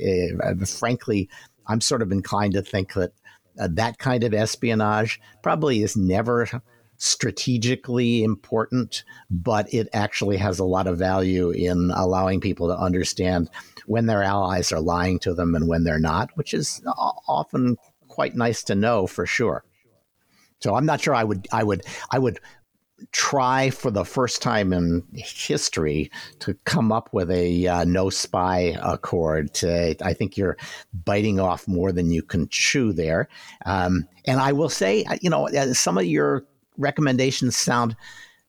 [0.66, 1.30] frankly,
[1.68, 3.12] I'm sort of inclined to think that.
[3.60, 6.48] Uh, that kind of espionage probably is never
[6.98, 13.50] strategically important, but it actually has a lot of value in allowing people to understand
[13.86, 16.82] when their allies are lying to them and when they're not, which is
[17.28, 19.64] often quite nice to know for sure.
[20.60, 22.40] So I'm not sure I would I would I would
[23.12, 28.76] try for the first time in history to come up with a uh, no spy
[28.82, 29.54] accord.
[29.56, 30.58] To, I think you're
[31.06, 33.28] biting off more than you can chew there.
[33.66, 36.46] Um, and I will say, you know, some of your
[36.78, 37.96] recommendations sound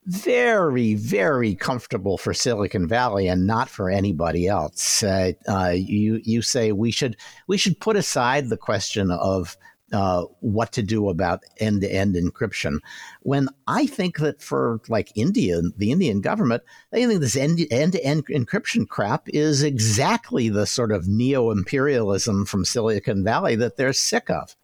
[0.09, 5.03] very, very comfortable for Silicon Valley and not for anybody else.
[5.03, 9.59] Uh, uh, you you say we should we should put aside the question of
[9.93, 12.79] uh, what to do about end to end encryption.
[13.23, 17.69] When I think that for like India, the Indian government, they think this end to
[17.69, 23.93] end encryption crap is exactly the sort of neo imperialism from Silicon Valley that they're
[23.93, 24.57] sick of.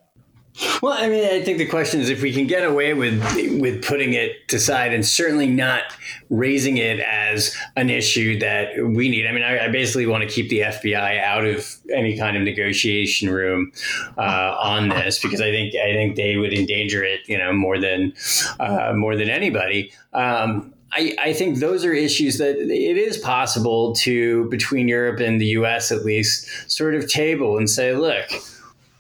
[0.81, 3.21] Well, I mean, I think the question is if we can get away with
[3.61, 5.83] with putting it to side and certainly not
[6.31, 9.27] raising it as an issue that we need.
[9.27, 12.45] I mean, I, I basically want to keep the FBI out of any kind of
[12.45, 13.73] negotiation room
[14.17, 17.81] uh, on this because I think I think they would endanger it, you know, more
[17.81, 18.13] than
[18.61, 19.93] uh, more than anybody.
[20.13, 25.41] Um, I, I, think those are issues that it is possible to, between Europe and
[25.41, 28.31] the US at least, sort of table and say, look,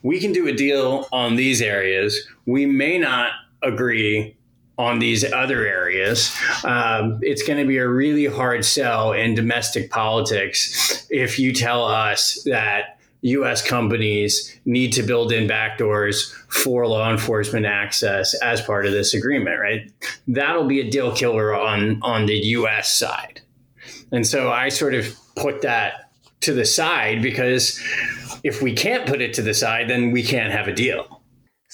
[0.05, 2.29] we can do a deal on these areas.
[2.47, 3.33] We may not
[3.63, 4.37] agree
[4.77, 6.37] on these other areas.
[6.63, 11.85] Um, it's going to be a really hard sell in domestic politics if you tell
[11.85, 18.85] us that US companies need to build in backdoors for law enforcement access as part
[18.85, 19.91] of this agreement, right?
[20.29, 23.41] That'll be a deal killer on, on the US side.
[24.13, 26.04] And so I sort of put that
[26.45, 27.81] to the side because
[28.43, 31.23] if we can't put it to the side, then we can't have a deal.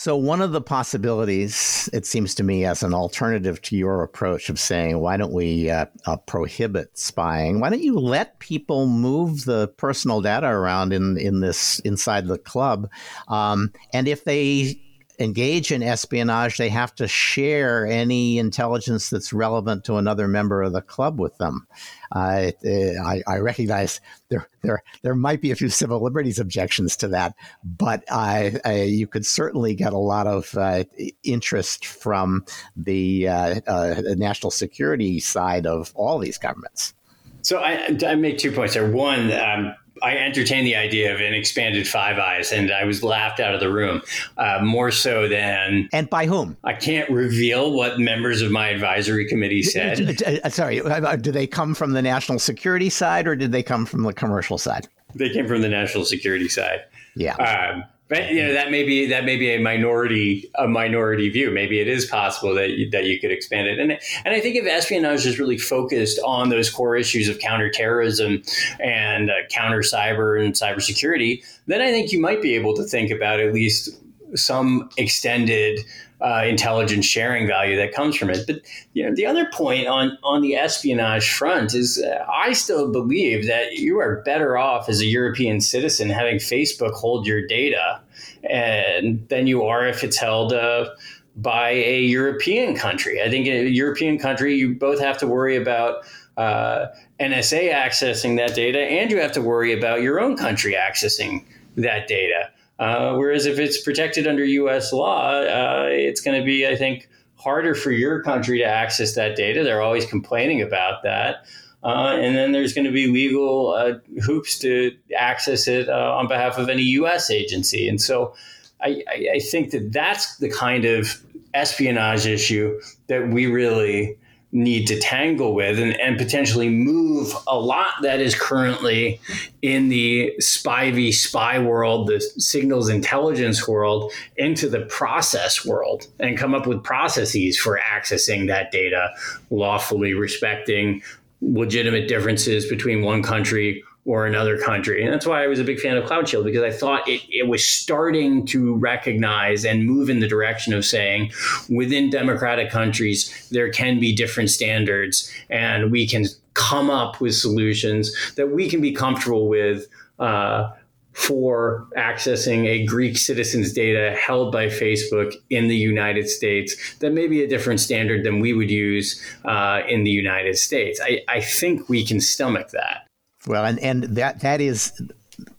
[0.00, 4.48] So, one of the possibilities, it seems to me, as an alternative to your approach
[4.48, 7.60] of saying, why don't we uh, uh, prohibit spying?
[7.60, 12.38] Why don't you let people move the personal data around in, in this inside the
[12.38, 12.88] club?
[13.28, 14.80] Um, and if they
[15.20, 20.72] engage in espionage, they have to share any intelligence that's relevant to another member of
[20.72, 21.66] the club with them.
[22.10, 24.00] Uh, I, I, recognize
[24.30, 28.82] there, there, there might be a few civil liberties objections to that, but I, I,
[28.82, 30.84] you could certainly get a lot of uh,
[31.22, 32.44] interest from
[32.74, 36.94] the uh, uh national security side of all these governments.
[37.42, 38.90] So I, I make two points there.
[38.90, 43.40] One, um, I entertained the idea of an expanded Five Eyes, and I was laughed
[43.40, 44.02] out of the room.
[44.36, 46.56] Uh, more so than and by whom?
[46.64, 50.22] I can't reveal what members of my advisory committee said.
[50.22, 53.86] Uh, sorry, uh, do they come from the national security side, or did they come
[53.86, 54.88] from the commercial side?
[55.14, 56.80] They came from the national security side.
[57.16, 57.34] Yeah.
[57.36, 61.50] Um, but you know that may be that may be a minority a minority view.
[61.50, 63.78] Maybe it is possible that you, that you could expand it.
[63.78, 68.42] And and I think if espionage is really focused on those core issues of counterterrorism
[68.80, 73.12] and uh, counter cyber and cybersecurity, then I think you might be able to think
[73.12, 73.90] about at least
[74.34, 75.80] some extended
[76.22, 78.46] uh, intelligence sharing value that comes from it.
[78.46, 78.60] But
[78.92, 83.46] you know, the other point on on the espionage front is uh, I still believe
[83.46, 88.00] that you are better off as a European citizen having Facebook hold your data,
[88.48, 90.52] and than you are if it's held.
[90.52, 90.90] Uh,
[91.36, 93.22] by a European country.
[93.22, 96.04] I think in a European country, you both have to worry about
[96.36, 96.86] uh,
[97.20, 101.44] NSA accessing that data, and you have to worry about your own country accessing
[101.76, 102.50] that data.
[102.80, 104.90] Uh, whereas if it's protected under U.S.
[104.90, 109.36] law, uh, it's going to be, I think, harder for your country to access that
[109.36, 109.62] data.
[109.62, 111.46] They're always complaining about that.
[111.84, 116.26] Uh, and then there's going to be legal uh, hoops to access it uh, on
[116.26, 117.30] behalf of any U.S.
[117.30, 117.86] agency.
[117.86, 118.34] And so
[118.82, 119.02] I,
[119.34, 121.22] I, think that that's the kind of
[121.54, 124.18] espionage issue that we really
[124.52, 129.20] need to tangle with and, and potentially move a lot that is currently
[129.62, 136.36] in the spy v spy world, the signals intelligence world, into the process world and
[136.36, 139.10] come up with processes for accessing that data
[139.50, 141.00] lawfully, respecting
[141.40, 145.04] legitimate differences between one country or another country.
[145.04, 147.22] And that's why I was a big fan of Cloud Shield because I thought it,
[147.28, 151.32] it was starting to recognize and move in the direction of saying
[151.68, 158.12] within democratic countries, there can be different standards and we can come up with solutions
[158.36, 159.86] that we can be comfortable with.
[160.18, 160.70] Uh,
[161.12, 167.26] for accessing a Greek citizen's data held by Facebook in the United States that may
[167.26, 171.00] be a different standard than we would use uh, in the United States.
[171.02, 173.09] I, I think we can stomach that.
[173.46, 175.00] Well, and, and that that is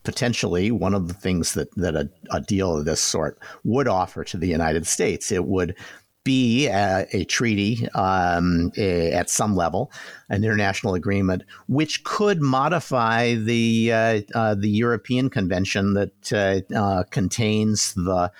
[0.04, 4.24] potentially one of the things that, that a, a deal of this sort would offer
[4.24, 5.32] to the United States.
[5.32, 5.76] It would
[6.24, 9.92] be a, a treaty um, a, at some level,
[10.30, 17.04] an international agreement, which could modify the uh, uh, the European Convention that uh, uh
[17.10, 18.32] contains the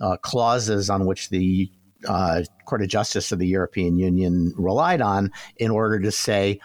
[0.00, 1.70] uh, clauses on which the
[2.06, 6.60] uh, Court of Justice of the European Union relied on in order to say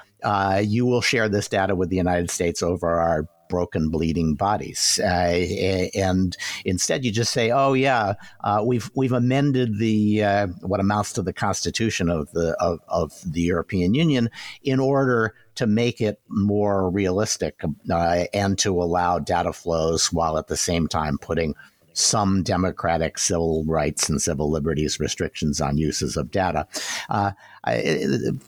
[0.65, 4.99] you will share this data with the United States over our broken, bleeding bodies.
[5.03, 8.13] Uh, and instead, you just say, "Oh yeah,
[8.43, 13.13] uh, we've we've amended the uh, what amounts to the Constitution of the of, of
[13.25, 14.29] the European Union
[14.63, 20.47] in order." To make it more realistic uh, and to allow data flows while at
[20.47, 21.55] the same time putting
[21.95, 26.67] some democratic civil rights and civil liberties restrictions on uses of data.
[27.09, 27.31] Uh,
[27.63, 27.99] I,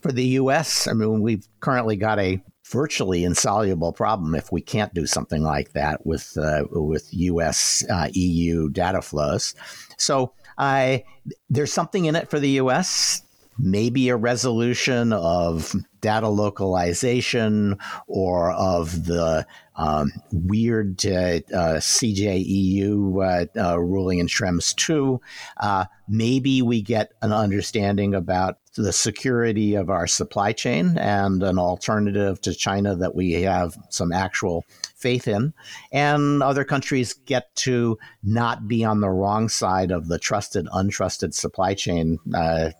[0.01, 4.93] for the U.S., I mean, we've currently got a virtually insoluble problem if we can't
[4.93, 7.83] do something like that with uh, with U.S.
[7.89, 9.55] Uh, EU data flows.
[9.97, 11.03] So I
[11.49, 13.21] there's something in it for the U.S.
[13.59, 19.47] Maybe a resolution of data localization or of the
[19.78, 25.21] um, weird uh, uh, CJEU uh, ruling in Schrems 2.
[25.57, 31.57] Uh, maybe we get an understanding about the security of our supply chain and an
[31.57, 34.65] alternative to China that we have some actual
[35.07, 35.53] faith in.
[35.93, 41.33] And other countries get to not be on the wrong side of the trusted, untrusted
[41.33, 42.71] supply chain uh, uh,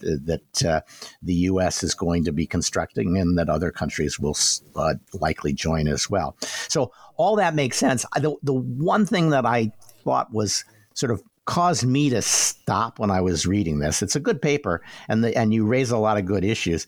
[0.00, 0.80] that uh,
[1.22, 1.82] the U.S.
[1.82, 4.36] is going to be constructing and that other countries will
[4.76, 6.36] uh, likely join as well.
[6.68, 8.04] So all that makes sense.
[8.16, 9.72] The, the one thing that I
[10.04, 14.02] thought was sort of caused me to stop when I was reading this.
[14.02, 16.86] It's a good paper, and the, and you raise a lot of good issues.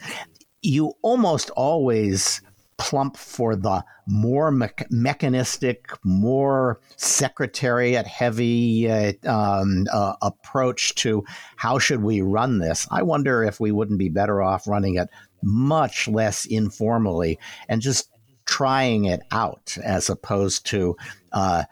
[0.61, 2.43] You almost always
[2.77, 11.25] plump for the more me- mechanistic, more secretariat heavy uh, um, uh, approach to
[11.57, 12.87] how should we run this.
[12.91, 15.09] I wonder if we wouldn't be better off running it
[15.43, 18.11] much less informally and just
[18.47, 20.97] trying it out as opposed to
[21.33, 21.65] uh,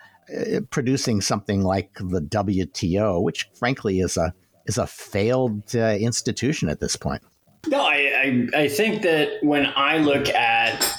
[0.70, 4.34] producing something like the WTO, which frankly is a
[4.64, 7.22] is a failed uh, institution at this point.
[7.68, 10.98] No, I, I, I think that when I look at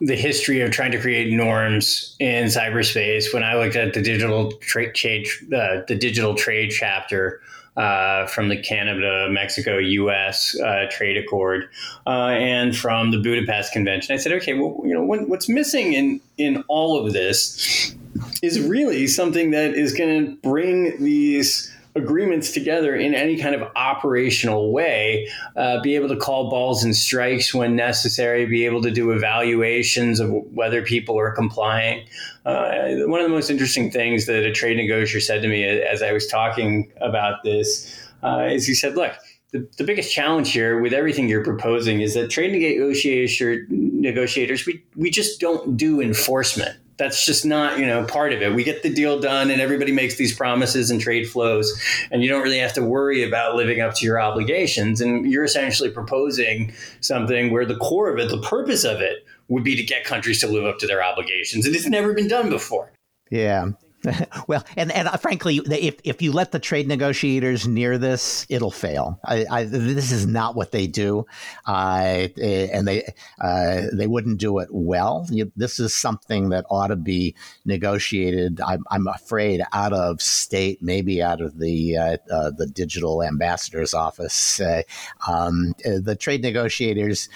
[0.00, 4.52] the history of trying to create norms in cyberspace, when I looked at the digital
[4.52, 7.40] trade, uh, the digital trade chapter
[7.76, 10.58] uh, from the Canada, Mexico, U.S.
[10.60, 11.68] Uh, trade accord,
[12.06, 14.14] uh, and from the Budapest Convention.
[14.14, 17.94] I said, okay, well, you know, what, what's missing in in all of this
[18.42, 23.62] is really something that is going to bring these agreements together in any kind of
[23.76, 28.90] operational way, uh, be able to call balls and strikes when necessary, be able to
[28.90, 32.04] do evaluations of whether people are complying.
[32.44, 36.02] Uh, one of the most interesting things that a trade negotiator said to me as
[36.02, 39.14] I was talking about this uh, is he said, look,
[39.52, 44.82] the, the biggest challenge here with everything you're proposing is that trade negotiator, negotiators, we,
[44.96, 48.54] we just don't do enforcement that's just not you know part of it.
[48.54, 51.78] We get the deal done and everybody makes these promises and trade flows
[52.10, 55.00] and you don't really have to worry about living up to your obligations.
[55.00, 59.64] And you're essentially proposing something where the core of it the purpose of it would
[59.64, 61.66] be to get countries to live up to their obligations.
[61.66, 62.92] And it's never been done before.
[63.30, 63.70] Yeah
[64.48, 68.70] well, and and uh, frankly, if if you let the trade negotiators near this, it'll
[68.70, 69.18] fail.
[69.24, 71.26] I, I, this is not what they do,
[71.66, 75.26] uh, and they uh, they wouldn't do it well.
[75.56, 77.34] This is something that ought to be
[77.64, 78.60] negotiated.
[78.60, 83.94] I'm, I'm afraid out of state, maybe out of the uh, uh the digital ambassador's
[83.94, 84.60] office.
[84.60, 84.82] Uh,
[85.28, 87.28] um, the trade negotiators.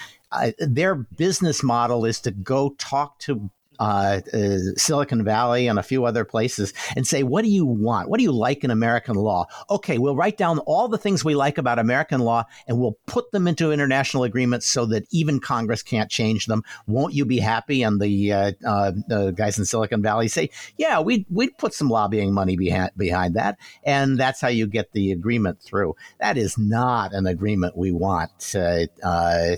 [0.59, 3.49] their business model is to go talk to
[3.79, 8.09] uh, uh, Silicon Valley and a few other places and say, what do you want?
[8.09, 9.45] What do you like in American law?
[9.69, 13.31] Okay, we'll write down all the things we like about American law and we'll put
[13.31, 16.63] them into international agreements so that even Congress can't change them.
[16.87, 17.81] Won't you be happy?
[17.83, 21.89] And the, uh, uh, the guys in Silicon Valley say, yeah, we'd, we'd put some
[21.89, 22.91] lobbying money behind,
[23.35, 23.57] that.
[23.83, 25.95] And that's how you get the agreement through.
[26.19, 29.55] That is not an agreement we want, uh,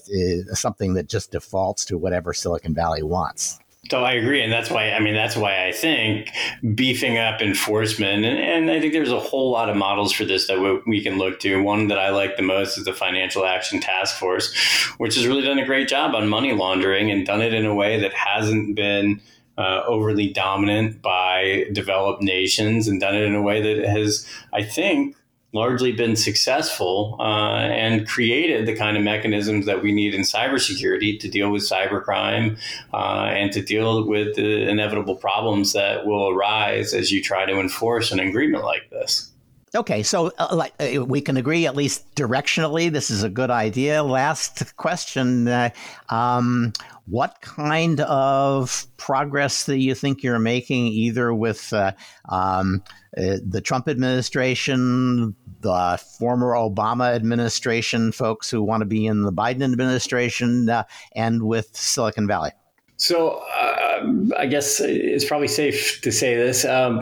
[0.53, 3.59] something that just defaults to whatever Silicon Valley wants.
[3.91, 6.31] So I agree, and that's why I mean that's why I think
[6.75, 10.47] beefing up enforcement, and, and I think there's a whole lot of models for this
[10.47, 11.61] that we, we, can look to.
[11.61, 14.55] One that I like the most is the Financial Action Task Force,
[14.97, 17.75] which has really done a great job on money laundering and done it in a
[17.75, 19.19] way that hasn't been
[19.57, 24.63] uh, overly dominant by developed nations, and done it in a way that has, I
[24.63, 25.17] think,
[25.53, 31.19] largely been successful uh, and created the kind of mechanisms that we need in cybersecurity
[31.19, 32.57] to deal with cybercrime
[32.93, 37.59] uh, and to deal with the inevitable problems that will arise as you try to
[37.59, 39.29] enforce an agreement like this.
[39.73, 43.49] Okay, so uh, like uh, we can agree at least directionally, this is a good
[43.49, 44.03] idea.
[44.03, 45.69] Last question: uh,
[46.09, 46.73] um,
[47.05, 51.93] What kind of progress do you think you're making, either with uh,
[52.27, 52.83] um,
[53.17, 59.31] uh, the Trump administration, the former Obama administration, folks who want to be in the
[59.31, 60.83] Biden administration, uh,
[61.15, 62.51] and with Silicon Valley?
[62.97, 63.41] So,
[64.37, 66.65] I guess it's probably safe to say this.
[66.65, 67.01] Um,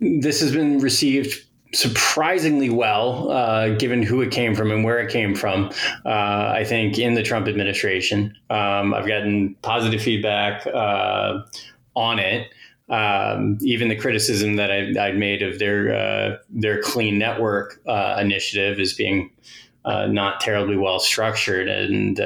[0.00, 5.10] this has been received surprisingly well, uh, given who it came from and where it
[5.10, 5.70] came from.
[6.04, 11.42] Uh, I think in the Trump administration, um, I've gotten positive feedback uh,
[11.94, 12.48] on it.
[12.88, 18.18] Um, even the criticism that I, I made of their uh, their clean network uh,
[18.20, 19.30] initiative is being
[19.84, 22.18] uh, not terribly well structured and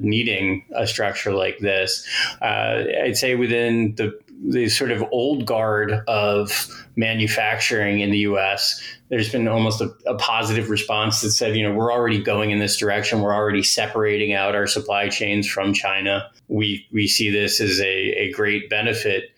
[0.00, 2.06] needing a structure like this.
[2.40, 9.30] I'd say within the the sort of old guard of manufacturing in the U.S., there's
[9.30, 12.78] been almost a, a, positive response that said, you know, we're already going in this
[12.78, 13.20] direction.
[13.20, 16.30] We're already separating out our supply chains from China.
[16.48, 19.30] We we see this as a, a great benefit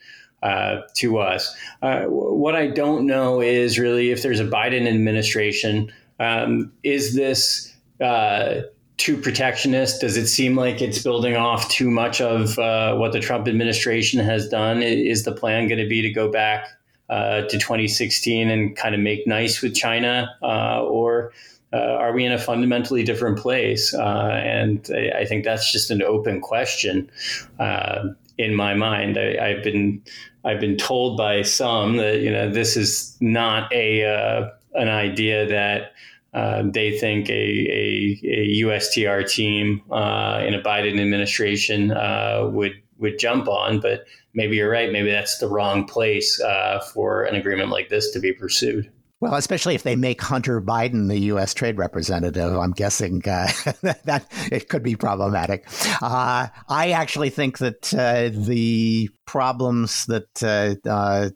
[0.44, 1.56] uh, to us.
[1.82, 7.74] Uh, what I don't know is really if there's a Biden administration, um, is this
[8.00, 8.60] uh,
[8.96, 10.00] too protectionist?
[10.00, 14.20] Does it seem like it's building off too much of uh, what the Trump administration
[14.20, 14.82] has done?
[14.82, 16.68] Is the plan going to be to go back
[17.08, 21.32] uh, to 2016 and kind of make nice with China, uh, or
[21.72, 23.92] uh, are we in a fundamentally different place?
[23.92, 27.10] Uh, and I, I, think that's just an open question
[27.58, 28.08] uh,
[28.38, 29.18] in my mind.
[29.18, 30.02] I, have been
[30.44, 35.92] I've been told by some that you know this is not a an idea that
[36.34, 42.74] uh, they think a, a, a USTR team uh, in a Biden administration uh, would
[42.98, 43.80] would jump on.
[43.80, 44.04] But
[44.34, 44.90] maybe you're right.
[44.92, 48.90] Maybe that's the wrong place uh, for an agreement like this to be pursued.
[49.24, 51.54] Well, especially if they make Hunter Biden the U.S.
[51.54, 53.48] trade representative, I'm guessing uh,
[54.04, 55.66] that it could be problematic.
[56.02, 61.30] Uh, I actually think that uh, the problems that uh, uh,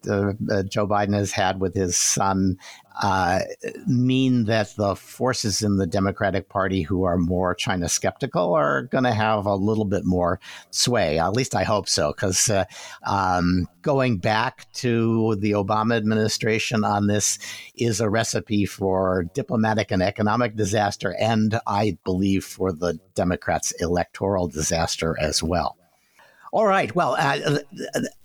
[0.69, 2.57] Joe Biden has had with his son
[3.01, 3.39] uh,
[3.87, 9.05] mean that the forces in the Democratic Party who are more China skeptical are going
[9.05, 10.39] to have a little bit more
[10.71, 11.17] sway.
[11.17, 12.65] At least I hope so, because uh,
[13.05, 17.39] um, going back to the Obama administration on this
[17.75, 24.49] is a recipe for diplomatic and economic disaster, and I believe for the Democrats' electoral
[24.49, 25.78] disaster as well.
[26.51, 26.93] All right.
[26.95, 27.59] Well, uh,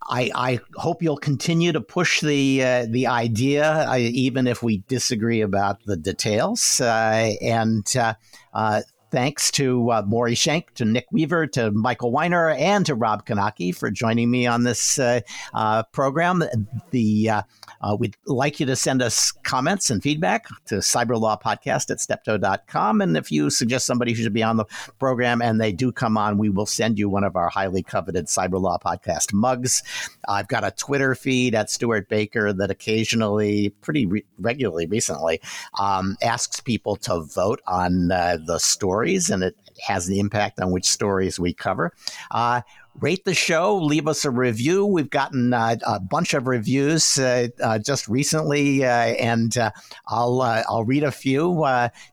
[0.02, 4.78] I, I, hope you'll continue to push the uh, the idea, uh, even if we
[4.88, 6.80] disagree about the details.
[6.80, 8.14] Uh, and uh,
[8.54, 8.80] uh,
[9.14, 13.72] thanks to uh, Maury Shenk, to Nick Weaver, to Michael Weiner, and to Rob Knake
[13.72, 15.20] for joining me on this uh,
[15.54, 16.42] uh, program.
[16.90, 17.42] The uh,
[17.80, 23.00] uh, we'd like you to send us comments and feedback to cyberlawpodcast at steptoe.com.
[23.00, 24.64] And if you suggest somebody who should be on the
[24.98, 28.26] program and they do come on, we will send you one of our highly coveted
[28.26, 29.84] Cyberlaw Podcast mugs.
[30.28, 35.40] I've got a Twitter feed at Stewart Baker that occasionally, pretty re- regularly recently,
[35.78, 39.56] um, asks people to vote on uh, the story stories, and it
[39.86, 41.92] has an impact on which stories we cover.
[42.30, 42.62] Uh,
[43.00, 44.86] rate the show, leave us a review.
[44.86, 49.72] We've gotten uh, a bunch of reviews uh, uh, just recently, uh, and uh,
[50.06, 51.66] I'll uh, I'll read a few.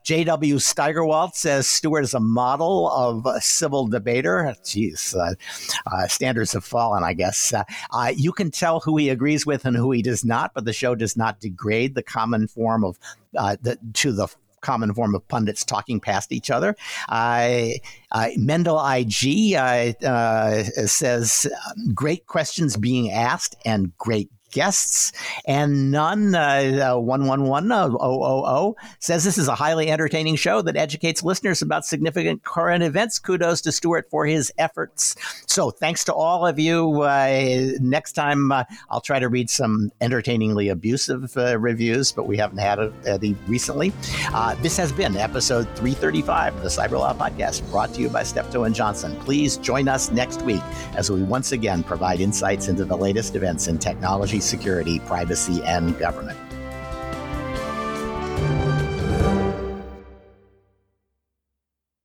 [0.04, 0.58] J.W.
[0.58, 4.54] Steigerwald says Stewart is a model of a civil debater.
[4.64, 5.14] Jeez,
[6.08, 7.54] standards have fallen, I guess.
[8.16, 10.94] you can tell who he agrees with and who he does not, but the show
[10.94, 12.98] does not degrade the common form of
[13.32, 14.28] the, to the
[14.62, 16.74] common form of pundits talking past each other.
[17.08, 17.68] Uh,
[18.36, 21.46] Mendel IG uh, uh, says,
[21.94, 25.12] great questions being asked and great guests.
[25.46, 31.62] And none, uh, 111000, uh, says this is a highly entertaining show that educates listeners
[31.62, 33.18] about significant current events.
[33.18, 35.16] Kudos to Stewart for his efforts.
[35.46, 37.02] So thanks to all of you.
[37.02, 42.36] Uh, next time, uh, I'll try to read some entertainingly abusive uh, reviews, but we
[42.36, 43.92] haven't had any recently.
[44.32, 48.22] Uh, this has been episode 335 of the Cyber Law Podcast, brought to you by
[48.22, 49.16] Steptoe and Johnson.
[49.16, 50.62] Please join us next week
[50.94, 55.98] as we once again provide insights into the latest events in technology, security, privacy, and
[55.98, 56.38] government.